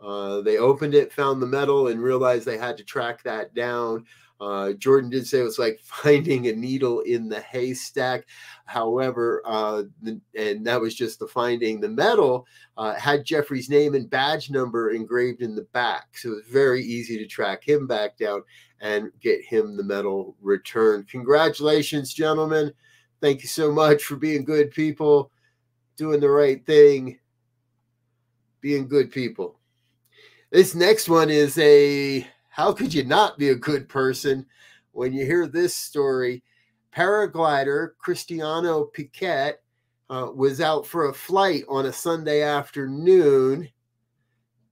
Uh, 0.00 0.40
they 0.40 0.56
opened 0.56 0.94
it, 0.94 1.12
found 1.12 1.42
the 1.42 1.46
metal, 1.46 1.88
and 1.88 2.02
realized 2.02 2.46
they 2.46 2.56
had 2.56 2.78
to 2.78 2.84
track 2.84 3.22
that 3.24 3.52
down. 3.52 4.06
Uh, 4.40 4.72
Jordan 4.74 5.10
did 5.10 5.26
say 5.26 5.40
it 5.40 5.44
was 5.44 5.58
like 5.58 5.80
finding 5.84 6.46
a 6.46 6.52
needle 6.52 7.00
in 7.00 7.28
the 7.28 7.40
haystack. 7.40 8.26
However, 8.66 9.42
uh, 9.44 9.84
the, 10.02 10.20
and 10.36 10.66
that 10.66 10.80
was 10.80 10.94
just 10.94 11.18
the 11.18 11.26
finding. 11.26 11.80
The 11.80 11.88
medal 11.88 12.46
uh, 12.76 12.94
had 12.94 13.24
Jeffrey's 13.24 13.68
name 13.68 13.94
and 13.94 14.08
badge 14.08 14.50
number 14.50 14.90
engraved 14.90 15.42
in 15.42 15.54
the 15.54 15.66
back. 15.72 16.16
So 16.16 16.30
it 16.30 16.34
was 16.36 16.44
very 16.46 16.82
easy 16.82 17.18
to 17.18 17.26
track 17.26 17.66
him 17.66 17.86
back 17.86 18.16
down 18.16 18.42
and 18.80 19.10
get 19.20 19.44
him 19.44 19.76
the 19.76 19.82
medal 19.82 20.36
returned. 20.40 21.08
Congratulations, 21.08 22.14
gentlemen. 22.14 22.72
Thank 23.20 23.42
you 23.42 23.48
so 23.48 23.72
much 23.72 24.04
for 24.04 24.16
being 24.16 24.44
good 24.44 24.70
people, 24.70 25.32
doing 25.96 26.20
the 26.20 26.30
right 26.30 26.64
thing, 26.64 27.18
being 28.60 28.86
good 28.86 29.10
people. 29.10 29.58
This 30.50 30.74
next 30.74 31.08
one 31.08 31.28
is 31.28 31.58
a 31.58 32.26
how 32.58 32.72
could 32.72 32.92
you 32.92 33.04
not 33.04 33.38
be 33.38 33.50
a 33.50 33.54
good 33.54 33.88
person 33.88 34.44
when 34.90 35.12
you 35.12 35.24
hear 35.24 35.46
this 35.46 35.76
story? 35.76 36.42
Paraglider 36.92 37.90
Cristiano 37.98 38.86
Piquet 38.86 39.52
uh, 40.10 40.30
was 40.34 40.60
out 40.60 40.84
for 40.84 41.08
a 41.08 41.14
flight 41.14 41.62
on 41.68 41.86
a 41.86 41.92
Sunday 41.92 42.42
afternoon. 42.42 43.68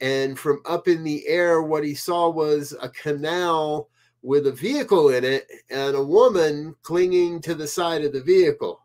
And 0.01 0.37
from 0.37 0.63
up 0.67 0.89
in 0.89 1.05
the 1.05 1.29
air, 1.29 1.63
what 1.63 1.85
he 1.85 1.95
saw 1.95 2.29
was 2.29 2.75
a 2.83 2.89
canal 2.89 3.89
with 4.21 4.49
a 4.49 4.53
vehicle 4.53 5.11
in 5.11 5.23
it 5.23 5.47
and 5.71 5.95
a 5.95 6.03
woman 6.03 6.75
clinging 6.83 7.41
to 7.43 7.55
the 7.55 7.69
side 7.69 8.05
of 8.05 8.13
the 8.13 8.23
vehicle. 8.23 8.81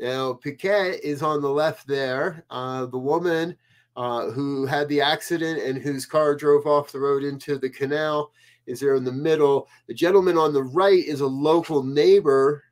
Now, 0.00 0.32
Piquet 0.32 1.00
is 1.04 1.22
on 1.22 1.42
the 1.42 1.50
left 1.50 1.86
there. 1.86 2.46
Uh, 2.48 2.86
the 2.86 2.98
woman 2.98 3.58
uh, 3.96 4.30
who 4.30 4.66
had 4.66 4.88
the 4.88 5.00
accident 5.00 5.60
and 5.60 5.78
whose 5.78 6.06
car 6.06 6.34
drove 6.34 6.66
off 6.66 6.92
the 6.92 7.00
road 7.00 7.22
into 7.24 7.58
the 7.58 7.68
canal 7.68 8.32
is 8.66 8.80
there 8.80 8.94
in 8.94 9.04
the 9.04 9.12
middle. 9.12 9.68
The 9.86 9.94
gentleman 9.94 10.38
on 10.38 10.52
the 10.52 10.62
right 10.62 11.04
is 11.04 11.20
a 11.20 11.26
local 11.26 11.82
neighbor. 11.82 12.64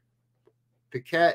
Piquet 0.91 1.35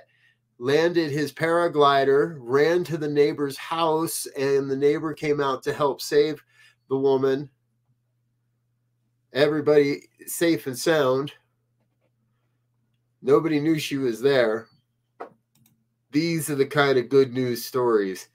landed 0.58 1.12
his 1.12 1.32
paraglider, 1.32 2.38
ran 2.39 2.84
to 2.86 2.98
the 2.98 3.08
neighbor's 3.08 3.58
house, 3.58 4.26
and 4.38 4.69
the 4.69 4.76
neighbor 4.76 5.13
came 5.13 5.41
out 5.41 5.63
to 5.63 5.74
help 5.74 6.02
save 6.02 6.41
the 6.89 6.98
woman. 6.98 7.50
Everybody 9.34 10.04
safe 10.26 10.65
and 10.65 10.78
sound. 10.78 11.34
Nobody 13.21 13.60
knew 13.60 13.78
she 13.78 13.98
was 13.98 14.21
there. 14.21 14.67
These 16.12 16.50
are 16.50 16.56
the 16.56 16.65
kind 16.65 16.98
of 16.98 17.10
good 17.10 17.34
news 17.34 17.65
stories 17.65 18.30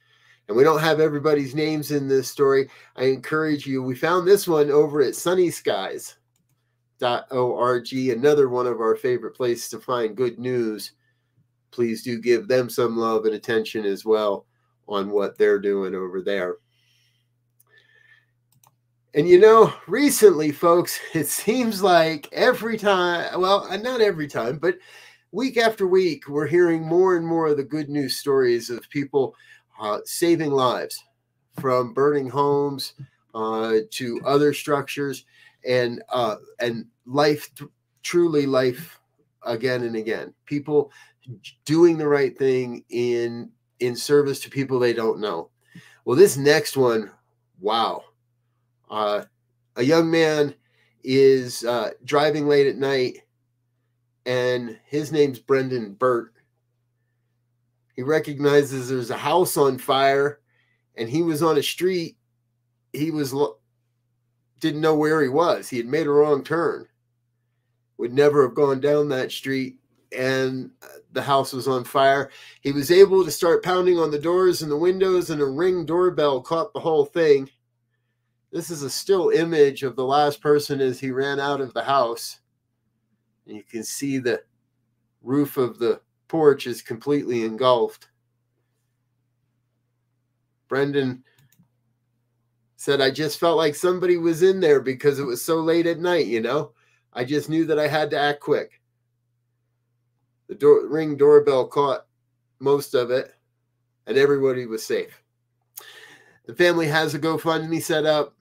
and 0.50 0.56
we 0.56 0.64
don't 0.64 0.80
have 0.80 0.98
everybody's 0.98 1.54
names 1.54 1.92
in 1.92 2.08
this 2.08 2.28
story. 2.28 2.68
I 2.96 3.04
encourage 3.04 3.68
you. 3.68 3.84
We 3.84 3.94
found 3.94 4.26
this 4.26 4.48
one 4.48 4.68
over 4.68 5.00
at 5.00 5.14
sunnyskies.org, 5.14 7.92
another 7.92 8.48
one 8.48 8.66
of 8.66 8.80
our 8.80 8.96
favorite 8.96 9.36
places 9.36 9.68
to 9.68 9.78
find 9.78 10.16
good 10.16 10.40
news. 10.40 10.90
Please 11.70 12.02
do 12.02 12.18
give 12.18 12.48
them 12.48 12.68
some 12.68 12.96
love 12.96 13.26
and 13.26 13.36
attention 13.36 13.84
as 13.84 14.04
well 14.04 14.44
on 14.88 15.10
what 15.10 15.38
they're 15.38 15.60
doing 15.60 15.94
over 15.94 16.20
there. 16.20 16.56
And 19.14 19.28
you 19.28 19.38
know, 19.38 19.72
recently, 19.86 20.50
folks, 20.50 20.98
it 21.14 21.28
seems 21.28 21.80
like 21.80 22.28
every 22.32 22.76
time, 22.76 23.40
well, 23.40 23.68
uh, 23.70 23.76
not 23.76 24.00
every 24.00 24.26
time, 24.26 24.58
but 24.58 24.78
week 25.30 25.58
after 25.58 25.86
week, 25.86 26.28
we're 26.28 26.48
hearing 26.48 26.82
more 26.82 27.16
and 27.16 27.24
more 27.24 27.46
of 27.46 27.56
the 27.56 27.62
good 27.62 27.88
news 27.88 28.16
stories 28.16 28.68
of 28.68 28.90
people 28.90 29.36
uh, 29.80 29.98
saving 30.04 30.50
lives 30.50 31.02
from 31.58 31.92
burning 31.92 32.28
homes 32.28 32.94
uh, 33.34 33.78
to 33.90 34.20
other 34.24 34.52
structures 34.52 35.24
and 35.66 36.02
uh, 36.10 36.36
and 36.60 36.86
life 37.06 37.50
truly 38.02 38.46
life 38.46 39.00
again 39.42 39.82
and 39.82 39.96
again. 39.96 40.32
People 40.44 40.92
doing 41.64 41.98
the 41.98 42.06
right 42.06 42.38
thing 42.38 42.84
in 42.90 43.50
in 43.80 43.96
service 43.96 44.40
to 44.40 44.50
people 44.50 44.78
they 44.78 44.92
don't 44.92 45.20
know. 45.20 45.50
Well 46.04 46.16
this 46.16 46.36
next 46.36 46.76
one 46.76 47.10
wow. 47.58 48.04
Uh, 48.90 49.24
a 49.76 49.82
young 49.82 50.10
man 50.10 50.54
is 51.04 51.64
uh, 51.64 51.90
driving 52.04 52.46
late 52.46 52.66
at 52.66 52.76
night 52.76 53.18
and 54.26 54.78
his 54.84 55.12
name's 55.12 55.38
brendan 55.38 55.94
burt 55.94 56.34
he 58.00 58.04
recognizes 58.04 58.88
there's 58.88 59.10
a 59.10 59.16
house 59.18 59.58
on 59.58 59.76
fire 59.76 60.40
and 60.96 61.06
he 61.06 61.20
was 61.20 61.42
on 61.42 61.58
a 61.58 61.62
street. 61.62 62.16
He 62.94 63.10
was 63.10 63.34
didn't 64.58 64.80
know 64.80 64.94
where 64.94 65.20
he 65.20 65.28
was. 65.28 65.68
He 65.68 65.76
had 65.76 65.84
made 65.84 66.06
a 66.06 66.10
wrong 66.10 66.42
turn. 66.42 66.86
Would 67.98 68.14
never 68.14 68.42
have 68.42 68.54
gone 68.54 68.80
down 68.80 69.10
that 69.10 69.30
street 69.30 69.76
and 70.16 70.70
uh, 70.82 70.86
the 71.12 71.20
house 71.20 71.52
was 71.52 71.68
on 71.68 71.84
fire. 71.84 72.30
He 72.62 72.72
was 72.72 72.90
able 72.90 73.22
to 73.22 73.30
start 73.30 73.62
pounding 73.62 73.98
on 73.98 74.10
the 74.10 74.18
doors 74.18 74.62
and 74.62 74.72
the 74.72 74.78
windows, 74.78 75.28
and 75.28 75.42
a 75.42 75.44
ring 75.44 75.84
doorbell 75.84 76.40
caught 76.40 76.72
the 76.72 76.80
whole 76.80 77.04
thing. 77.04 77.50
This 78.50 78.70
is 78.70 78.82
a 78.82 78.88
still 78.88 79.28
image 79.28 79.82
of 79.82 79.94
the 79.94 80.06
last 80.06 80.40
person 80.40 80.80
as 80.80 80.98
he 80.98 81.10
ran 81.10 81.38
out 81.38 81.60
of 81.60 81.74
the 81.74 81.84
house. 81.84 82.40
And 83.46 83.58
you 83.58 83.62
can 83.62 83.84
see 83.84 84.16
the 84.16 84.42
roof 85.20 85.58
of 85.58 85.78
the 85.78 86.00
porch 86.30 86.68
is 86.68 86.80
completely 86.80 87.44
engulfed. 87.44 88.06
Brendan 90.68 91.24
said, 92.76 93.00
I 93.00 93.10
just 93.10 93.40
felt 93.40 93.56
like 93.56 93.74
somebody 93.74 94.16
was 94.16 94.44
in 94.44 94.60
there 94.60 94.80
because 94.80 95.18
it 95.18 95.24
was 95.24 95.44
so 95.44 95.56
late 95.56 95.88
at 95.88 95.98
night, 95.98 96.26
you 96.26 96.40
know? 96.40 96.70
I 97.12 97.24
just 97.24 97.48
knew 97.50 97.64
that 97.64 97.80
I 97.80 97.88
had 97.88 98.10
to 98.12 98.18
act 98.18 98.38
quick. 98.38 98.80
The 100.46 100.54
door, 100.54 100.86
ring 100.86 101.16
doorbell 101.16 101.66
caught 101.66 102.06
most 102.60 102.94
of 102.94 103.10
it, 103.10 103.34
and 104.06 104.16
everybody 104.16 104.66
was 104.66 104.86
safe. 104.86 105.20
The 106.46 106.54
family 106.54 106.86
has 106.86 107.12
a 107.12 107.18
GoFundMe 107.18 107.82
set 107.82 108.06
up. 108.06 108.36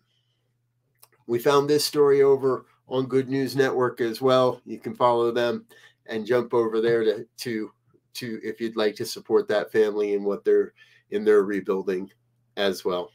We 1.25 1.39
found 1.39 1.67
this 1.67 1.85
story 1.85 2.21
over 2.21 2.67
on 2.87 3.07
Good 3.07 3.29
News 3.29 3.55
Network 3.55 3.99
as 3.99 4.21
well. 4.21 4.61
You 4.63 4.77
can 4.77 4.93
follow 4.93 5.31
them 5.31 5.65
and 6.05 6.23
jump 6.23 6.53
over 6.53 6.81
there 6.81 7.03
to, 7.03 7.25
to 7.37 7.71
to 8.19 8.39
if 8.43 8.61
you'd 8.61 8.77
like 8.77 8.95
to 8.95 9.05
support 9.05 9.47
that 9.47 9.71
family 9.71 10.13
and 10.13 10.23
what 10.23 10.43
they're 10.43 10.73
in 11.11 11.23
their 11.23 11.43
rebuilding 11.43 12.09
as 12.57 12.85
well. 12.85 13.11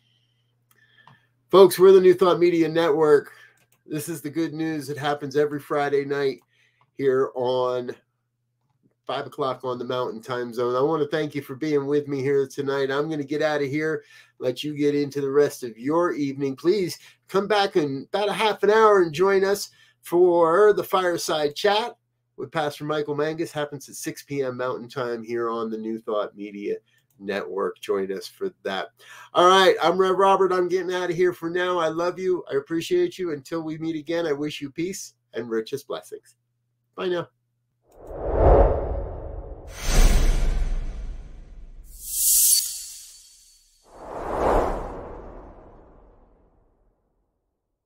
Folks, 1.51 1.79
we're 1.79 1.93
the 1.93 2.01
New 2.01 2.15
Thought 2.15 2.41
Media 2.41 2.69
Network. 2.69 3.33
This 3.87 4.09
is 4.09 4.21
the 4.21 4.31
good 4.31 4.55
news. 4.55 4.89
It 4.89 4.99
happens 4.99 5.37
every 5.37 5.61
Friday 5.61 6.05
night 6.05 6.41
here 6.97 7.31
on 7.35 7.95
five 9.07 9.27
o'clock 9.27 9.61
on 9.65 9.79
the 9.79 9.85
mountain 9.85 10.23
time 10.23 10.53
zone. 10.53 10.75
I 10.75 10.81
want 10.81 11.03
to 11.03 11.17
thank 11.17 11.35
you 11.35 11.43
for 11.43 11.55
being 11.55 11.87
with 11.87 12.09
me 12.09 12.23
here 12.23 12.47
tonight. 12.47 12.91
I'm 12.91 13.09
going 13.09 13.19
to 13.19 13.25
get 13.25 13.43
out 13.43 13.61
of 13.61 13.69
here, 13.69 14.03
let 14.39 14.65
you 14.65 14.75
get 14.75 14.95
into 14.95 15.21
the 15.21 15.31
rest 15.31 15.63
of 15.63 15.79
your 15.79 16.13
evening. 16.13 16.57
Please 16.57 16.99
come 17.29 17.47
back 17.47 17.77
in 17.77 18.09
about 18.13 18.31
a 18.31 18.33
half 18.33 18.63
an 18.63 18.71
hour 18.71 19.03
and 19.03 19.13
join 19.13 19.45
us 19.45 19.71
for 20.01 20.73
the 20.73 20.85
fireside 20.85 21.55
chat 21.55 21.97
with 22.37 22.53
Pastor 22.53 22.85
Michael 22.85 23.15
Mangus. 23.15 23.53
Happens 23.53 23.89
at 23.89 23.97
6 23.97 24.23
p.m. 24.25 24.57
Mountain 24.57 24.89
Time 24.89 25.23
here 25.23 25.51
on 25.51 25.71
the 25.71 25.79
New 25.79 26.01
Thought 26.01 26.37
Media 26.37 26.77
Network. 27.19 27.81
Join 27.81 28.13
us 28.13 28.27
for 28.27 28.51
that. 28.63 28.89
All 29.33 29.49
right, 29.49 29.77
I'm 29.83 29.99
Rev 29.99 30.17
Robert. 30.17 30.53
I'm 30.53 30.69
getting 30.69 30.95
out 30.95 31.11
of 31.11 31.17
here 31.17 31.33
for 31.33 31.51
now. 31.51 31.79
I 31.79 31.89
love 31.89 32.19
you. 32.19 32.45
I 32.51 32.57
appreciate 32.57 33.19
you. 33.19 33.33
Until 33.33 33.63
we 33.63 33.79
meet 33.79 33.97
again, 33.97 34.27
I 34.27 34.33
wish 34.33 34.61
you 34.61 34.71
peace 34.71 35.15
and 35.33 35.51
richest 35.51 35.87
blessings. 35.87 36.37
Bye 36.97 37.09
now. 37.09 37.29